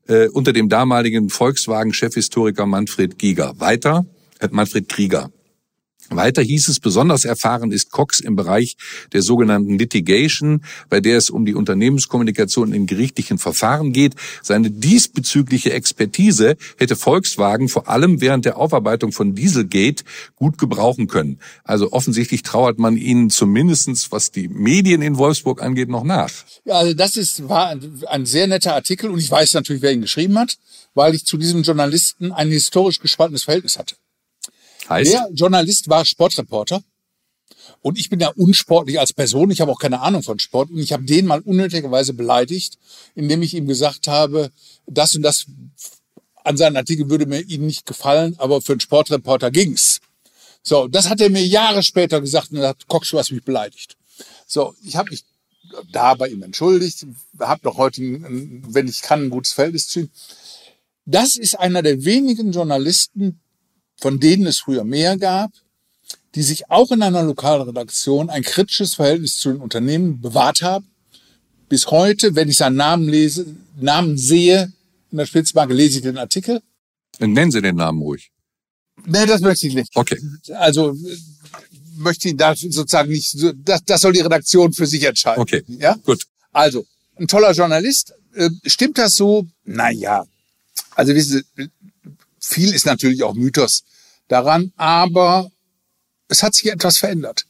äh, 0.08 0.26
unter 0.28 0.52
dem 0.52 0.68
damaligen 0.68 1.30
Volkswagen-Chefhistoriker 1.30 2.66
Manfred 2.66 3.18
Giger. 3.20 3.54
Weiter, 3.58 4.04
Manfred 4.50 4.88
Krieger. 4.88 5.30
Weiter 6.16 6.42
hieß 6.42 6.68
es, 6.68 6.80
besonders 6.80 7.24
erfahren 7.24 7.72
ist 7.72 7.90
Cox 7.90 8.20
im 8.20 8.36
Bereich 8.36 8.76
der 9.12 9.22
sogenannten 9.22 9.78
Litigation, 9.78 10.64
bei 10.88 11.00
der 11.00 11.18
es 11.18 11.30
um 11.30 11.44
die 11.44 11.54
Unternehmenskommunikation 11.54 12.72
in 12.72 12.86
gerichtlichen 12.86 13.38
Verfahren 13.38 13.92
geht. 13.92 14.14
Seine 14.42 14.70
diesbezügliche 14.70 15.72
Expertise 15.72 16.56
hätte 16.76 16.96
Volkswagen 16.96 17.68
vor 17.68 17.88
allem 17.88 18.20
während 18.20 18.44
der 18.44 18.56
Aufarbeitung 18.56 19.12
von 19.12 19.34
Dieselgate 19.34 20.04
gut 20.36 20.58
gebrauchen 20.58 21.08
können. 21.08 21.38
Also 21.64 21.92
offensichtlich 21.92 22.42
trauert 22.42 22.78
man 22.78 22.96
ihnen 22.96 23.30
zumindestens, 23.30 24.12
was 24.12 24.30
die 24.30 24.48
Medien 24.48 25.02
in 25.02 25.18
Wolfsburg 25.18 25.62
angeht, 25.62 25.88
noch 25.88 26.04
nach. 26.04 26.30
Ja, 26.64 26.74
also 26.74 26.94
das 26.94 27.16
ist, 27.16 27.48
war 27.48 27.68
ein, 27.68 28.02
ein 28.08 28.26
sehr 28.26 28.46
netter 28.46 28.74
Artikel 28.74 29.10
und 29.10 29.18
ich 29.18 29.30
weiß 29.30 29.54
natürlich, 29.54 29.82
wer 29.82 29.92
ihn 29.92 30.02
geschrieben 30.02 30.38
hat, 30.38 30.56
weil 30.94 31.14
ich 31.14 31.24
zu 31.24 31.36
diesem 31.36 31.62
Journalisten 31.62 32.32
ein 32.32 32.50
historisch 32.50 32.98
gespaltenes 32.98 33.44
Verhältnis 33.44 33.78
hatte. 33.78 33.96
Heißt? 34.88 35.12
Der 35.12 35.28
Journalist 35.32 35.88
war 35.88 36.04
Sportreporter. 36.04 36.82
Und 37.80 37.98
ich 37.98 38.08
bin 38.08 38.20
ja 38.20 38.28
unsportlich 38.28 38.98
als 38.98 39.12
Person. 39.12 39.50
Ich 39.50 39.60
habe 39.60 39.70
auch 39.70 39.78
keine 39.78 40.00
Ahnung 40.00 40.22
von 40.22 40.38
Sport. 40.38 40.70
Und 40.70 40.78
ich 40.78 40.92
habe 40.92 41.04
den 41.04 41.26
mal 41.26 41.40
unnötigerweise 41.40 42.12
beleidigt, 42.12 42.78
indem 43.14 43.42
ich 43.42 43.54
ihm 43.54 43.66
gesagt 43.66 44.08
habe, 44.08 44.50
das 44.86 45.14
und 45.14 45.22
das 45.22 45.46
an 46.44 46.56
seinen 46.56 46.76
Artikel 46.76 47.08
würde 47.08 47.26
mir 47.26 47.40
ihm 47.40 47.66
nicht 47.66 47.86
gefallen, 47.86 48.34
aber 48.38 48.60
für 48.60 48.72
einen 48.72 48.80
Sportreporter 48.80 49.50
ging's. 49.50 50.00
So, 50.62 50.88
das 50.88 51.08
hat 51.08 51.20
er 51.20 51.30
mir 51.30 51.44
Jahre 51.44 51.82
später 51.82 52.20
gesagt 52.20 52.52
und 52.52 52.60
hat, 52.60 52.86
Cox, 52.88 53.10
du 53.10 53.18
hast 53.18 53.32
mich 53.32 53.44
beleidigt. 53.44 53.96
So, 54.46 54.74
ich 54.84 54.96
habe 54.96 55.10
mich 55.10 55.24
da 55.90 56.14
bei 56.14 56.28
ihm 56.28 56.42
entschuldigt, 56.42 57.06
habe 57.38 57.60
noch 57.64 57.78
heute, 57.78 58.00
wenn 58.02 58.88
ich 58.88 59.02
kann, 59.02 59.24
ein 59.24 59.30
gutes 59.30 59.52
Verhältnis 59.52 59.88
zu 59.88 60.00
ihm. 60.00 60.10
Das 61.04 61.36
ist 61.36 61.58
einer 61.58 61.82
der 61.82 62.04
wenigen 62.04 62.52
Journalisten, 62.52 63.40
von 63.96 64.20
denen 64.20 64.46
es 64.46 64.60
früher 64.60 64.84
mehr 64.84 65.16
gab, 65.16 65.52
die 66.34 66.42
sich 66.42 66.70
auch 66.70 66.90
in 66.90 67.02
einer 67.02 67.22
Lokalredaktion 67.22 68.30
ein 68.30 68.42
kritisches 68.42 68.94
Verhältnis 68.94 69.36
zu 69.36 69.50
den 69.50 69.60
Unternehmen 69.60 70.20
bewahrt 70.20 70.62
haben. 70.62 70.88
Bis 71.68 71.86
heute, 71.90 72.34
wenn 72.34 72.48
ich 72.48 72.56
seinen 72.56 72.76
Namen 72.76 73.08
lese, 73.08 73.46
Namen 73.76 74.18
sehe 74.18 74.72
in 75.10 75.18
der 75.18 75.26
Spitzmarke, 75.26 75.74
lese 75.74 75.98
ich 75.98 76.02
den 76.02 76.18
Artikel. 76.18 76.62
Nennen 77.18 77.50
Sie 77.50 77.60
den 77.60 77.76
Namen 77.76 78.00
ruhig. 78.00 78.30
Nee, 79.04 79.26
das 79.26 79.40
möchte 79.40 79.66
ich 79.66 79.74
nicht. 79.74 79.90
Okay. 79.94 80.18
Also 80.54 80.96
möchte 81.96 82.28
ich 82.28 82.36
da 82.36 82.54
sozusagen 82.54 83.10
nicht, 83.10 83.36
das, 83.64 83.84
das 83.84 84.00
soll 84.00 84.12
die 84.12 84.20
Redaktion 84.20 84.72
für 84.72 84.86
sich 84.86 85.04
entscheiden. 85.04 85.40
Okay. 85.40 85.62
Ja? 85.66 85.94
Gut. 86.04 86.26
Also, 86.52 86.84
ein 87.16 87.28
toller 87.28 87.52
Journalist. 87.52 88.14
Äh, 88.34 88.50
stimmt 88.64 88.98
das 88.98 89.14
so? 89.14 89.46
Naja. 89.64 90.24
Also 90.94 91.14
wissen 91.14 91.44
Sie, 91.56 91.68
viel 92.42 92.74
ist 92.74 92.86
natürlich 92.86 93.22
auch 93.22 93.34
Mythos 93.34 93.84
daran, 94.28 94.72
aber 94.76 95.50
es 96.28 96.42
hat 96.42 96.54
sich 96.54 96.70
etwas 96.70 96.98
verändert. 96.98 97.46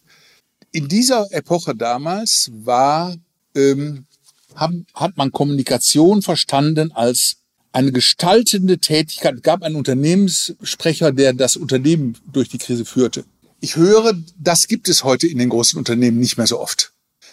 In 0.71 0.89
dieser 0.89 1.27
Epoche 1.33 1.75
damals 1.75 2.51
war, 2.53 3.15
ähm, 3.55 4.07
haben, 4.55 4.87
hat 4.95 5.17
man 5.17 5.33
Kommunikation 5.33 6.23
verstanden 6.23 6.93
als 6.93 7.37
eine 7.73 7.93
gestaltende 7.93 8.79
Tätigkeit. 8.79 9.37
Es 9.37 9.43
gab 9.43 9.63
einen 9.63 9.77
Unternehmenssprecher, 9.77 11.13
der 11.13 11.33
das 11.33 11.57
Unternehmen 11.57 12.19
durch 12.31 12.49
die 12.49 12.59
Krise 12.59 12.85
führte. 12.85 13.25
Ich 13.61 13.77
höre, 13.77 14.15
das 14.39 14.67
gibt 14.67 14.89
es 14.89 15.05
heute 15.05 15.27
in 15.27 15.39
den 15.39 15.49
großen 15.49 15.79
Unternehmen 15.79 16.19
nicht 16.19 16.37
mehr 16.37 16.47
so 16.47 16.61
oft. 16.61 16.93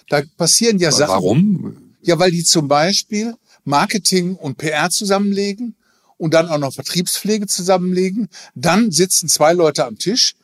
Da 0.09 0.21
passieren 0.37 0.79
ja 0.79 0.91
Sachen. 0.91 1.11
Warum? 1.11 1.77
Ja, 2.01 2.19
weil 2.19 2.31
die 2.31 2.43
zum 2.43 2.67
Beispiel 2.67 3.35
Marketing 3.65 4.35
und 4.35 4.57
PR 4.57 4.89
zusammenlegen 4.89 5.75
und 6.19 6.33
dann 6.33 6.49
auch 6.49 6.59
noch 6.59 6.73
Vertriebspflege 6.73 7.47
zusammenlegen. 7.47 8.27
Dann 8.53 8.91
sitzen 8.91 9.29
zwei 9.29 9.53
Leute 9.53 9.85
am 9.85 9.97
Tisch, 9.97 10.35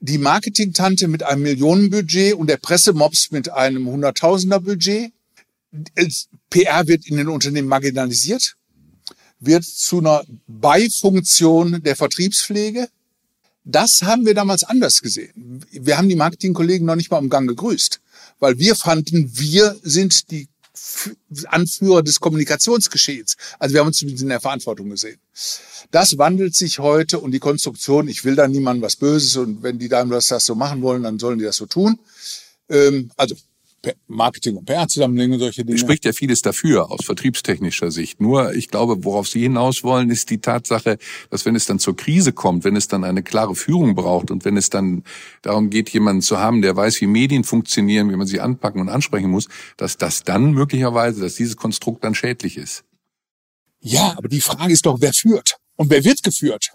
die 0.00 0.16
Marketingtante 0.16 1.08
mit 1.08 1.22
einem 1.22 1.42
Millionenbudget 1.42 2.34
und 2.34 2.46
der 2.46 2.56
Pressemops 2.56 3.30
mit 3.32 3.50
einem 3.50 3.86
Hunderttausender 3.86 4.60
Budget. 4.60 5.12
PR 6.50 6.86
wird 6.86 7.06
in 7.06 7.16
den 7.16 7.28
Unternehmen 7.28 7.68
marginalisiert, 7.68 8.54
wird 9.40 9.64
zu 9.64 9.98
einer 9.98 10.22
Beifunktion 10.46 11.82
der 11.82 11.96
Vertriebspflege. 11.96 12.88
Das 13.64 14.02
haben 14.02 14.24
wir 14.24 14.34
damals 14.34 14.62
anders 14.62 15.00
gesehen. 15.00 15.64
Wir 15.72 15.98
haben 15.98 16.08
die 16.08 16.16
Marketingkollegen 16.16 16.86
noch 16.86 16.96
nicht 16.96 17.10
mal 17.10 17.18
im 17.18 17.30
Gang 17.30 17.48
gegrüßt, 17.48 18.00
weil 18.38 18.58
wir 18.58 18.76
fanden, 18.76 19.36
wir 19.36 19.76
sind 19.82 20.30
die 20.30 20.48
Anführer 21.46 22.02
des 22.02 22.20
Kommunikationsgeschehens. 22.20 23.36
Also 23.58 23.74
wir 23.74 23.80
haben 23.80 23.88
uns 23.88 24.02
in 24.02 24.28
der 24.28 24.40
Verantwortung 24.40 24.90
gesehen. 24.90 25.18
Das 25.90 26.18
wandelt 26.18 26.54
sich 26.54 26.78
heute 26.78 27.18
und 27.18 27.32
die 27.32 27.38
Konstruktion, 27.38 28.08
ich 28.08 28.24
will 28.24 28.36
da 28.36 28.48
niemandem 28.48 28.82
was 28.82 28.96
Böses 28.96 29.36
und 29.36 29.62
wenn 29.62 29.78
die 29.78 29.88
Daimler 29.88 30.20
das 30.26 30.44
so 30.44 30.54
machen 30.54 30.82
wollen, 30.82 31.02
dann 31.02 31.18
sollen 31.18 31.38
die 31.38 31.44
das 31.44 31.56
so 31.56 31.66
tun. 31.66 31.98
Ähm, 32.68 33.10
also 33.16 33.34
Marketing 34.06 34.56
und 34.56 34.64
PR 34.64 34.88
zusammenlegen 34.88 35.34
und 35.34 35.40
solche 35.40 35.64
Dinge. 35.64 35.78
Spricht 35.78 36.04
ja 36.04 36.12
vieles 36.12 36.42
dafür 36.42 36.90
aus 36.90 37.04
vertriebstechnischer 37.04 37.90
Sicht. 37.90 38.20
Nur, 38.20 38.54
ich 38.54 38.68
glaube, 38.68 39.04
worauf 39.04 39.28
Sie 39.28 39.40
hinaus 39.40 39.82
wollen, 39.82 40.10
ist 40.10 40.30
die 40.30 40.38
Tatsache, 40.38 40.98
dass 41.30 41.44
wenn 41.44 41.56
es 41.56 41.66
dann 41.66 41.78
zur 41.78 41.96
Krise 41.96 42.32
kommt, 42.32 42.64
wenn 42.64 42.76
es 42.76 42.88
dann 42.88 43.04
eine 43.04 43.22
klare 43.22 43.54
Führung 43.54 43.94
braucht 43.94 44.30
und 44.30 44.44
wenn 44.44 44.56
es 44.56 44.70
dann 44.70 45.04
darum 45.42 45.70
geht, 45.70 45.90
jemanden 45.90 46.22
zu 46.22 46.38
haben, 46.38 46.62
der 46.62 46.76
weiß, 46.76 47.00
wie 47.00 47.06
Medien 47.06 47.44
funktionieren, 47.44 48.10
wie 48.10 48.16
man 48.16 48.26
sie 48.26 48.40
anpacken 48.40 48.80
und 48.80 48.88
ansprechen 48.88 49.30
muss, 49.30 49.48
dass 49.76 49.96
das 49.96 50.22
dann 50.22 50.52
möglicherweise, 50.52 51.20
dass 51.20 51.34
dieses 51.34 51.56
Konstrukt 51.56 52.04
dann 52.04 52.14
schädlich 52.14 52.56
ist. 52.56 52.84
Ja, 53.80 54.14
aber 54.16 54.28
die 54.28 54.40
Frage 54.40 54.72
ist 54.72 54.86
doch, 54.86 55.00
wer 55.00 55.12
führt? 55.12 55.56
Und 55.76 55.90
wer 55.90 56.04
wird 56.04 56.22
geführt? 56.22 56.72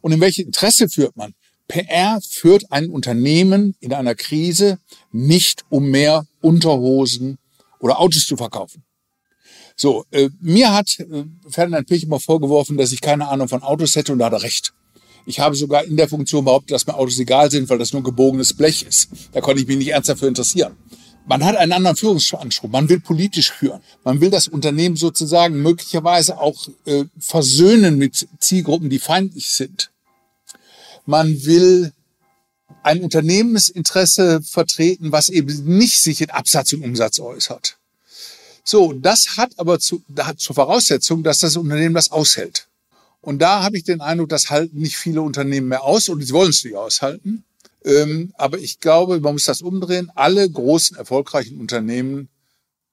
Und 0.00 0.12
in 0.12 0.20
welches 0.20 0.44
Interesse 0.44 0.88
führt 0.88 1.16
man? 1.16 1.32
PR 1.68 2.20
führt 2.26 2.70
ein 2.70 2.90
Unternehmen 2.90 3.74
in 3.80 3.92
einer 3.92 4.14
Krise 4.14 4.78
nicht 5.12 5.64
um 5.68 5.90
mehr 5.90 6.26
Unterhosen 6.40 7.38
oder 7.80 8.00
Autos 8.00 8.26
zu 8.26 8.36
verkaufen. 8.36 8.84
So, 9.76 10.04
äh, 10.10 10.30
mir 10.40 10.72
hat 10.72 10.98
äh, 11.00 11.24
Ferdinand 11.50 11.86
Pich 11.86 12.04
immer 12.04 12.20
vorgeworfen, 12.20 12.76
dass 12.78 12.92
ich 12.92 13.00
keine 13.00 13.28
Ahnung 13.28 13.48
von 13.48 13.62
Autos 13.62 13.94
hätte 13.94 14.12
und 14.12 14.20
da 14.20 14.26
hat 14.26 14.32
er 14.32 14.42
recht. 14.42 14.72
Ich 15.26 15.40
habe 15.40 15.56
sogar 15.56 15.84
in 15.84 15.96
der 15.96 16.08
Funktion 16.08 16.44
behauptet, 16.44 16.70
dass 16.70 16.86
mir 16.86 16.94
Autos 16.94 17.18
egal 17.18 17.50
sind, 17.50 17.68
weil 17.68 17.78
das 17.78 17.92
nur 17.92 18.02
gebogenes 18.02 18.54
Blech 18.54 18.84
ist. 18.88 19.08
Da 19.32 19.40
konnte 19.40 19.60
ich 19.60 19.66
mich 19.66 19.76
nicht 19.76 19.88
ernst 19.88 20.08
dafür 20.08 20.28
interessieren. 20.28 20.76
Man 21.26 21.44
hat 21.44 21.56
einen 21.56 21.72
anderen 21.72 21.96
Führungsanspruch. 21.96 22.70
Man 22.70 22.88
will 22.88 23.00
politisch 23.00 23.50
führen. 23.50 23.80
Man 24.04 24.20
will 24.20 24.30
das 24.30 24.46
Unternehmen 24.46 24.94
sozusagen 24.94 25.60
möglicherweise 25.60 26.38
auch 26.38 26.68
äh, 26.84 27.04
versöhnen 27.18 27.98
mit 27.98 28.28
Zielgruppen, 28.38 28.88
die 28.88 29.00
feindlich 29.00 29.48
sind. 29.48 29.90
Man 31.06 31.44
will 31.44 31.92
ein 32.82 33.02
Unternehmensinteresse 33.02 34.42
vertreten, 34.42 35.12
was 35.12 35.28
eben 35.28 35.64
nicht 35.76 36.02
sich 36.02 36.20
in 36.20 36.30
Absatz 36.30 36.72
und 36.72 36.82
Umsatz 36.82 37.18
äußert. 37.18 37.78
So, 38.64 38.92
das 38.92 39.36
hat 39.36 39.52
aber 39.58 39.78
zu, 39.78 40.02
hat 40.18 40.40
zur 40.40 40.56
Voraussetzung, 40.56 41.22
dass 41.22 41.38
das 41.38 41.56
Unternehmen 41.56 41.94
das 41.94 42.10
aushält. 42.10 42.66
Und 43.20 43.40
da 43.40 43.62
habe 43.62 43.76
ich 43.76 43.84
den 43.84 44.00
Eindruck, 44.00 44.28
das 44.28 44.50
halten 44.50 44.78
nicht 44.78 44.96
viele 44.96 45.22
Unternehmen 45.22 45.68
mehr 45.68 45.84
aus 45.84 46.08
und 46.08 46.24
sie 46.24 46.32
wollen 46.32 46.50
es 46.50 46.64
nicht 46.64 46.76
aushalten. 46.76 47.44
Ähm, 47.84 48.32
aber 48.36 48.58
ich 48.58 48.80
glaube, 48.80 49.20
man 49.20 49.34
muss 49.34 49.44
das 49.44 49.62
umdrehen. 49.62 50.10
Alle 50.14 50.48
großen, 50.50 50.96
erfolgreichen 50.96 51.60
Unternehmen 51.60 52.28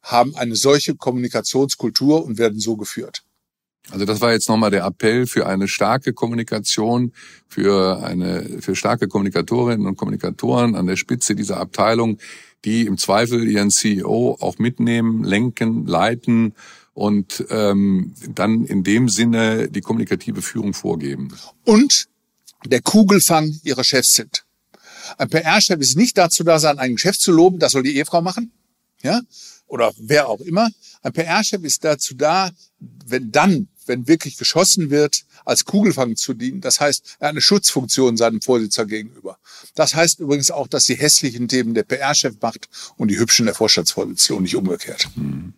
haben 0.03 0.35
eine 0.35 0.55
solche 0.55 0.95
Kommunikationskultur 0.95 2.23
und 2.23 2.37
werden 2.37 2.59
so 2.59 2.75
geführt. 2.75 3.23
Also 3.91 4.05
das 4.05 4.21
war 4.21 4.31
jetzt 4.31 4.49
nochmal 4.49 4.71
der 4.71 4.85
Appell 4.85 5.27
für 5.27 5.45
eine 5.45 5.67
starke 5.67 6.13
Kommunikation, 6.13 7.11
für 7.47 8.03
eine, 8.03 8.61
für 8.61 8.75
starke 8.75 9.07
Kommunikatorinnen 9.07 9.85
und 9.85 9.97
Kommunikatoren 9.97 10.75
an 10.75 10.87
der 10.87 10.95
Spitze 10.95 11.35
dieser 11.35 11.57
Abteilung, 11.57 12.17
die 12.65 12.85
im 12.85 12.97
Zweifel 12.97 13.47
ihren 13.47 13.69
CEO 13.69 14.37
auch 14.39 14.57
mitnehmen, 14.57 15.23
lenken, 15.23 15.85
leiten 15.85 16.53
und 16.93 17.45
ähm, 17.49 18.13
dann 18.29 18.65
in 18.65 18.83
dem 18.83 19.09
Sinne 19.09 19.69
die 19.69 19.81
kommunikative 19.81 20.41
Führung 20.41 20.73
vorgeben. 20.73 21.33
Und 21.65 22.07
der 22.65 22.81
Kugelfang 22.81 23.59
ihrer 23.63 23.83
Chefs 23.83 24.13
sind. 24.13 24.45
Ein 25.17 25.29
PR-Chef 25.29 25.79
ist 25.79 25.97
nicht 25.97 26.17
dazu 26.17 26.43
da, 26.43 26.59
seinen 26.59 26.79
eigenen 26.79 26.97
Chef 26.97 27.17
zu 27.17 27.31
loben, 27.31 27.59
das 27.59 27.73
soll 27.73 27.83
die 27.83 27.97
Ehefrau 27.97 28.21
machen, 28.21 28.51
ja, 29.01 29.21
oder 29.67 29.91
wer 29.97 30.29
auch 30.29 30.39
immer. 30.39 30.69
Ein 31.01 31.13
PR-Chef 31.13 31.63
ist 31.63 31.83
dazu 31.83 32.15
da, 32.15 32.51
wenn 32.79 33.31
dann, 33.31 33.67
wenn 33.87 34.07
wirklich 34.07 34.37
geschossen 34.37 34.89
wird, 34.89 35.25
als 35.45 35.65
Kugelfang 35.65 36.15
zu 36.15 36.33
dienen. 36.33 36.61
Das 36.61 36.79
heißt, 36.79 37.17
er 37.19 37.27
hat 37.27 37.33
eine 37.33 37.41
Schutzfunktion 37.41 38.17
seinem 38.17 38.41
Vorsitzer 38.41 38.85
gegenüber. 38.85 39.37
Das 39.75 39.95
heißt 39.95 40.19
übrigens 40.19 40.51
auch, 40.51 40.67
dass 40.67 40.85
die 40.85 40.95
hässlichen 40.95 41.47
Themen 41.47 41.73
der 41.73 41.83
PR-Chef 41.83 42.35
macht 42.41 42.69
und 42.97 43.09
die 43.09 43.19
hübschen 43.19 43.45
der 43.45 43.55
Vorstandsvorsitzende 43.55 44.37
und 44.37 44.43
nicht 44.43 44.55
umgekehrt. 44.55 45.09
Hm. 45.15 45.53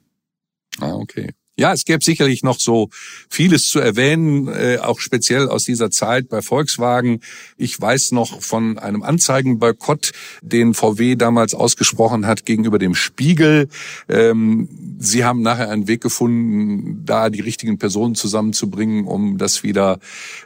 Ah, 0.80 0.94
okay. 0.94 1.34
Ja, 1.58 1.72
es 1.72 1.86
gäbe 1.86 2.04
sicherlich 2.04 2.44
noch 2.44 2.60
so 2.60 2.90
vieles 3.30 3.70
zu 3.70 3.80
erwähnen, 3.80 4.50
äh, 4.50 4.80
auch 4.82 5.00
speziell 5.00 5.48
aus 5.48 5.64
dieser 5.64 5.90
Zeit 5.90 6.28
bei 6.28 6.42
Volkswagen. 6.42 7.22
Ich 7.56 7.80
weiß 7.80 8.12
noch 8.12 8.42
von 8.42 8.78
einem 8.78 9.04
Anzeigenboykott, 9.04 10.12
den 10.42 10.74
VW 10.74 11.16
damals 11.16 11.54
ausgesprochen 11.54 12.28
hat 12.28 12.46
gegenüber 12.46 12.78
dem 12.78 12.94
Spiegel. 12.94 13.70
Ähm, 14.10 14.68
Sie 15.00 15.24
haben 15.24 15.42
nachher 15.42 15.70
einen 15.70 15.88
Weg 15.88 16.02
gefunden, 16.02 17.06
da 17.06 17.30
die 17.30 17.42
richtigen 17.42 17.78
Personen 17.78 18.16
zusammenzubringen, 18.16 19.06
um 19.06 19.38
das 19.38 19.64
wieder 19.64 20.00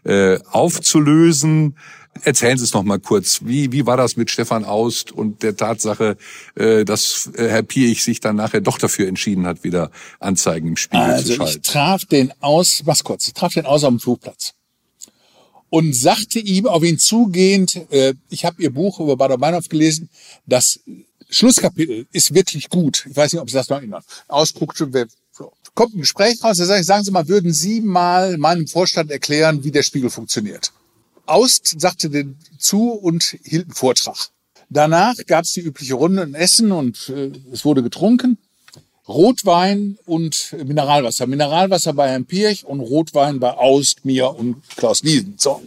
äh, 0.03 0.37
aufzulösen. 0.51 1.75
Erzählen 2.23 2.57
Sie 2.57 2.65
es 2.65 2.73
noch 2.73 2.83
mal 2.83 2.99
kurz. 2.99 3.41
Wie, 3.43 3.71
wie 3.71 3.85
war 3.85 3.95
das 3.95 4.17
mit 4.17 4.29
Stefan 4.29 4.65
Aust 4.65 5.11
und 5.11 5.41
der 5.41 5.55
Tatsache, 5.55 6.17
äh, 6.55 6.83
dass 6.83 7.29
äh, 7.35 7.47
Herr 7.47 7.63
Piech 7.63 8.03
sich 8.03 8.19
dann 8.19 8.35
nachher 8.35 8.61
doch 8.61 8.77
dafür 8.77 9.07
entschieden 9.07 9.45
hat, 9.45 9.63
wieder 9.63 9.89
Anzeigen 10.19 10.69
im 10.69 10.77
Spiegel 10.77 11.05
also 11.05 11.21
zu 11.21 11.27
schalten? 11.27 11.41
Also 11.41 11.55
ich 11.57 11.61
traf 11.61 12.05
den 12.05 12.33
aus, 12.41 12.81
was 12.85 13.03
kurz, 13.03 13.27
ich 13.27 13.33
traf 13.33 13.53
den 13.53 13.65
aus 13.65 13.83
am 13.83 13.99
Flugplatz 13.99 14.53
und 15.69 15.95
sagte 15.95 16.39
ihm 16.39 16.67
auf 16.67 16.83
ihn 16.83 16.97
zugehend, 16.97 17.75
äh, 17.91 18.13
ich 18.29 18.45
habe 18.45 18.61
Ihr 18.61 18.73
Buch 18.73 18.99
über 18.99 19.15
Bader-Meinhof 19.15 19.69
gelesen, 19.69 20.09
das 20.45 20.79
Schlusskapitel 21.29 22.07
ist 22.11 22.33
wirklich 22.33 22.69
gut. 22.69 23.05
Ich 23.09 23.15
weiß 23.15 23.33
nicht, 23.33 23.41
ob 23.41 23.49
Sie 23.49 23.55
das 23.55 23.69
noch 23.69 23.77
erinnern. 23.77 24.03
Ausguckte, 24.27 24.89
kommt 25.75 25.95
ein 25.95 26.01
Gespräch 26.01 26.43
raus, 26.43 26.57
da 26.57 26.65
sage 26.65 26.81
ich, 26.81 26.87
sagen 26.87 27.03
Sie 27.03 27.11
mal, 27.11 27.27
würden 27.27 27.53
Sie 27.53 27.81
mal 27.81 28.37
meinem 28.37 28.67
Vorstand 28.67 29.11
erklären, 29.11 29.63
wie 29.63 29.71
der 29.71 29.83
Spiegel 29.83 30.09
funktioniert? 30.09 30.71
Aust 31.29 31.79
sagte 31.79 32.09
den 32.09 32.37
zu 32.57 32.91
und 32.91 33.37
hielt 33.43 33.65
einen 33.65 33.73
Vortrag. 33.73 34.29
Danach 34.69 35.15
gab 35.25 35.45
es 35.45 35.53
die 35.53 35.61
übliche 35.61 35.95
Runde 35.95 36.23
in 36.23 36.35
Essen 36.35 36.71
und 36.71 37.09
äh, 37.09 37.31
es 37.51 37.65
wurde 37.65 37.81
getrunken. 37.81 38.37
Rotwein 39.07 39.97
und 40.05 40.53
Mineralwasser. 40.53 41.25
Mineralwasser 41.25 41.93
bei 41.93 42.09
Herrn 42.09 42.25
Pirch 42.25 42.63
und 42.65 42.79
Rotwein 42.79 43.39
bei 43.39 43.57
Aust, 43.57 44.05
mir 44.05 44.35
und 44.35 44.61
Klaus 44.75 45.01
Liesen. 45.01 45.35
So. 45.37 45.63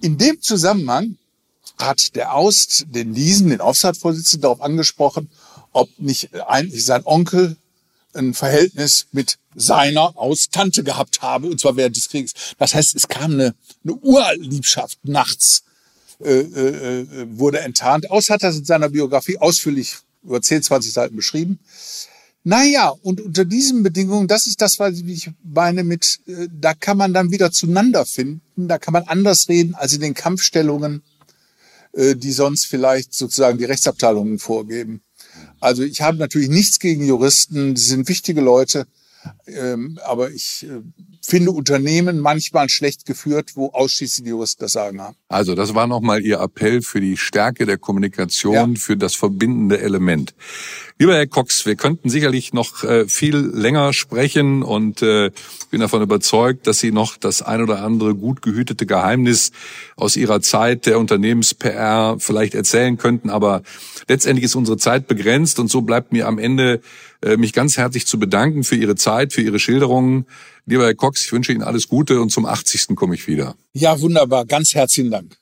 In 0.00 0.18
dem 0.18 0.42
Zusammenhang 0.42 1.16
hat 1.78 2.16
der 2.16 2.34
Aust 2.34 2.86
den 2.88 3.14
Liesen, 3.14 3.50
den 3.50 3.60
Aufsichtsvorsitzenden, 3.60 4.42
darauf 4.42 4.60
angesprochen, 4.60 5.30
ob 5.72 5.88
nicht 5.98 6.34
eigentlich 6.48 6.84
sein 6.84 7.02
Onkel 7.04 7.56
ein 8.14 8.34
Verhältnis 8.34 9.06
mit 9.12 9.38
seiner 9.54 10.16
aus 10.16 10.48
Tante 10.50 10.84
gehabt 10.84 11.22
habe, 11.22 11.48
und 11.48 11.60
zwar 11.60 11.76
während 11.76 11.96
des 11.96 12.08
Krieges. 12.08 12.32
Das 12.58 12.74
heißt, 12.74 12.94
es 12.94 13.08
kam 13.08 13.32
eine, 13.32 13.54
eine 13.84 13.94
Urliebschaft 13.94 14.98
nachts, 15.04 15.64
äh, 16.20 16.40
äh, 16.40 17.00
äh, 17.00 17.26
wurde 17.38 17.60
enttarnt. 17.60 18.10
Aus 18.10 18.30
hat 18.30 18.42
er 18.42 18.50
in 18.50 18.64
seiner 18.64 18.88
Biografie 18.88 19.38
ausführlich 19.38 19.96
über 20.22 20.42
10, 20.42 20.62
20 20.62 20.92
Seiten 20.92 21.16
beschrieben. 21.16 21.60
Naja, 22.44 22.94
und 23.02 23.20
unter 23.20 23.44
diesen 23.44 23.82
Bedingungen, 23.82 24.26
das 24.26 24.46
ist 24.46 24.62
das, 24.62 24.78
was 24.78 24.98
ich 24.98 25.30
meine 25.42 25.84
mit, 25.84 26.20
äh, 26.26 26.48
da 26.50 26.74
kann 26.74 26.96
man 26.96 27.12
dann 27.12 27.30
wieder 27.30 27.52
zueinander 27.52 28.06
finden, 28.06 28.68
da 28.68 28.78
kann 28.78 28.92
man 28.92 29.04
anders 29.04 29.48
reden 29.48 29.74
als 29.74 29.92
in 29.92 30.00
den 30.00 30.14
Kampfstellungen, 30.14 31.02
äh, 31.92 32.14
die 32.16 32.32
sonst 32.32 32.66
vielleicht 32.66 33.14
sozusagen 33.14 33.58
die 33.58 33.64
Rechtsabteilungen 33.64 34.38
vorgeben. 34.38 35.02
Also 35.60 35.82
ich 35.82 36.00
habe 36.00 36.18
natürlich 36.18 36.48
nichts 36.48 36.78
gegen 36.78 37.06
Juristen, 37.06 37.74
die 37.74 37.80
sind 37.80 38.08
wichtige 38.08 38.40
Leute, 38.40 38.86
ähm, 39.46 39.98
aber 40.04 40.30
ich 40.30 40.64
äh, 40.64 40.80
finde 41.22 41.50
Unternehmen 41.50 42.20
manchmal 42.20 42.68
schlecht 42.68 43.04
geführt, 43.04 43.52
wo 43.54 43.68
ausschließlich 43.70 44.24
die 44.24 44.30
Juristen 44.30 44.62
das 44.62 44.72
Sagen 44.72 45.00
haben. 45.00 45.16
Also 45.28 45.54
das 45.54 45.74
war 45.74 45.86
nochmal 45.86 46.22
Ihr 46.22 46.40
Appell 46.40 46.82
für 46.82 47.00
die 47.00 47.16
Stärke 47.16 47.66
der 47.66 47.78
Kommunikation, 47.78 48.74
ja. 48.74 48.80
für 48.80 48.96
das 48.96 49.14
verbindende 49.14 49.80
Element. 49.80 50.34
Lieber 51.00 51.14
Herr 51.14 51.28
Cox, 51.28 51.64
wir 51.64 51.76
könnten 51.76 52.10
sicherlich 52.10 52.52
noch 52.52 52.82
äh, 52.82 53.06
viel 53.06 53.36
länger 53.36 53.92
sprechen 53.92 54.64
und 54.64 55.00
äh, 55.00 55.30
bin 55.70 55.80
davon 55.80 56.02
überzeugt, 56.02 56.66
dass 56.66 56.80
Sie 56.80 56.90
noch 56.90 57.16
das 57.16 57.40
ein 57.40 57.62
oder 57.62 57.84
andere 57.84 58.16
gut 58.16 58.42
gehütete 58.42 58.84
Geheimnis 58.84 59.52
aus 59.94 60.16
Ihrer 60.16 60.40
Zeit 60.40 60.86
der 60.86 60.98
Unternehmens-PR 60.98 62.16
vielleicht 62.18 62.56
erzählen 62.56 62.96
könnten. 62.98 63.30
Aber 63.30 63.62
letztendlich 64.08 64.44
ist 64.44 64.56
unsere 64.56 64.76
Zeit 64.76 65.06
begrenzt 65.06 65.60
und 65.60 65.70
so 65.70 65.82
bleibt 65.82 66.10
mir 66.10 66.26
am 66.26 66.36
Ende 66.36 66.80
äh, 67.22 67.36
mich 67.36 67.52
ganz 67.52 67.76
herzlich 67.76 68.08
zu 68.08 68.18
bedanken 68.18 68.64
für 68.64 68.74
Ihre 68.74 68.96
Zeit, 68.96 69.32
für 69.32 69.42
Ihre 69.42 69.60
Schilderungen. 69.60 70.26
Lieber 70.66 70.82
Herr 70.82 70.96
Cox, 70.96 71.24
ich 71.24 71.32
wünsche 71.32 71.52
Ihnen 71.52 71.62
alles 71.62 71.86
Gute 71.86 72.20
und 72.20 72.30
zum 72.30 72.44
80. 72.44 72.96
komme 72.96 73.14
ich 73.14 73.28
wieder. 73.28 73.54
Ja, 73.72 74.00
wunderbar. 74.00 74.46
Ganz 74.46 74.74
herzlichen 74.74 75.12
Dank. 75.12 75.36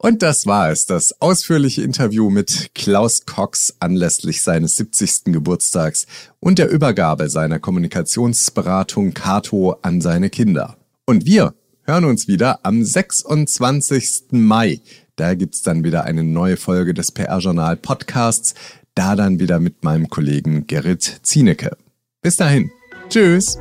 Und 0.00 0.22
das 0.22 0.46
war 0.46 0.70
es, 0.70 0.86
das 0.86 1.20
ausführliche 1.20 1.82
Interview 1.82 2.30
mit 2.30 2.70
Klaus 2.74 3.26
Cox 3.26 3.74
anlässlich 3.80 4.42
seines 4.42 4.76
70. 4.76 5.24
Geburtstags 5.32 6.06
und 6.38 6.60
der 6.60 6.70
Übergabe 6.70 7.28
seiner 7.28 7.58
Kommunikationsberatung 7.58 9.12
Cato 9.12 9.76
an 9.82 10.00
seine 10.00 10.30
Kinder. 10.30 10.76
Und 11.04 11.26
wir 11.26 11.54
hören 11.82 12.04
uns 12.04 12.28
wieder 12.28 12.60
am 12.64 12.84
26. 12.84 14.26
Mai. 14.30 14.80
Da 15.16 15.34
gibt's 15.34 15.62
dann 15.62 15.82
wieder 15.82 16.04
eine 16.04 16.22
neue 16.22 16.56
Folge 16.56 16.94
des 16.94 17.10
PR-Journal 17.10 17.76
Podcasts 17.76 18.54
da 18.94 19.14
dann 19.14 19.38
wieder 19.38 19.60
mit 19.60 19.84
meinem 19.84 20.08
Kollegen 20.08 20.66
Gerrit 20.66 21.20
Zienecke. 21.22 21.76
Bis 22.20 22.36
dahin. 22.36 22.70
Tschüss. 23.08 23.56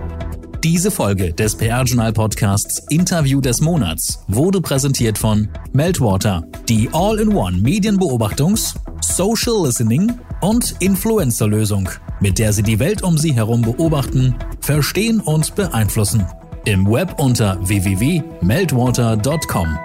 Diese 0.63 0.89
Folge 0.89 1.34
des 1.34 1.56
PR-Journal 1.56 2.13
Podcasts 2.13 2.82
Interview 2.89 3.41
des 3.41 3.62
Monats 3.62 4.24
wurde 4.28 4.60
präsentiert 4.60 5.20
von 5.20 5.50
Meltwater, 5.72 6.43
die 6.67 6.89
All-in-One 6.91 7.58
Medienbeobachtungs-, 7.58 8.74
Social 9.02 9.65
Listening 9.65 10.12
und 10.41 10.74
Influencer-Lösung, 10.80 11.89
mit 12.20 12.39
der 12.39 12.54
Sie 12.54 12.63
die 12.63 12.80
Welt 12.80 13.04
um 13.04 13.20
Sie 13.20 13.34
herum 13.34 13.62
beobachten, 13.62 14.34
verstehen 14.60 15.20
und 15.20 15.54
beeinflussen. 15.56 16.26
Im 16.65 16.89
Web 16.89 17.20
unter 17.20 17.60
www.meltwater.com. 17.62 19.78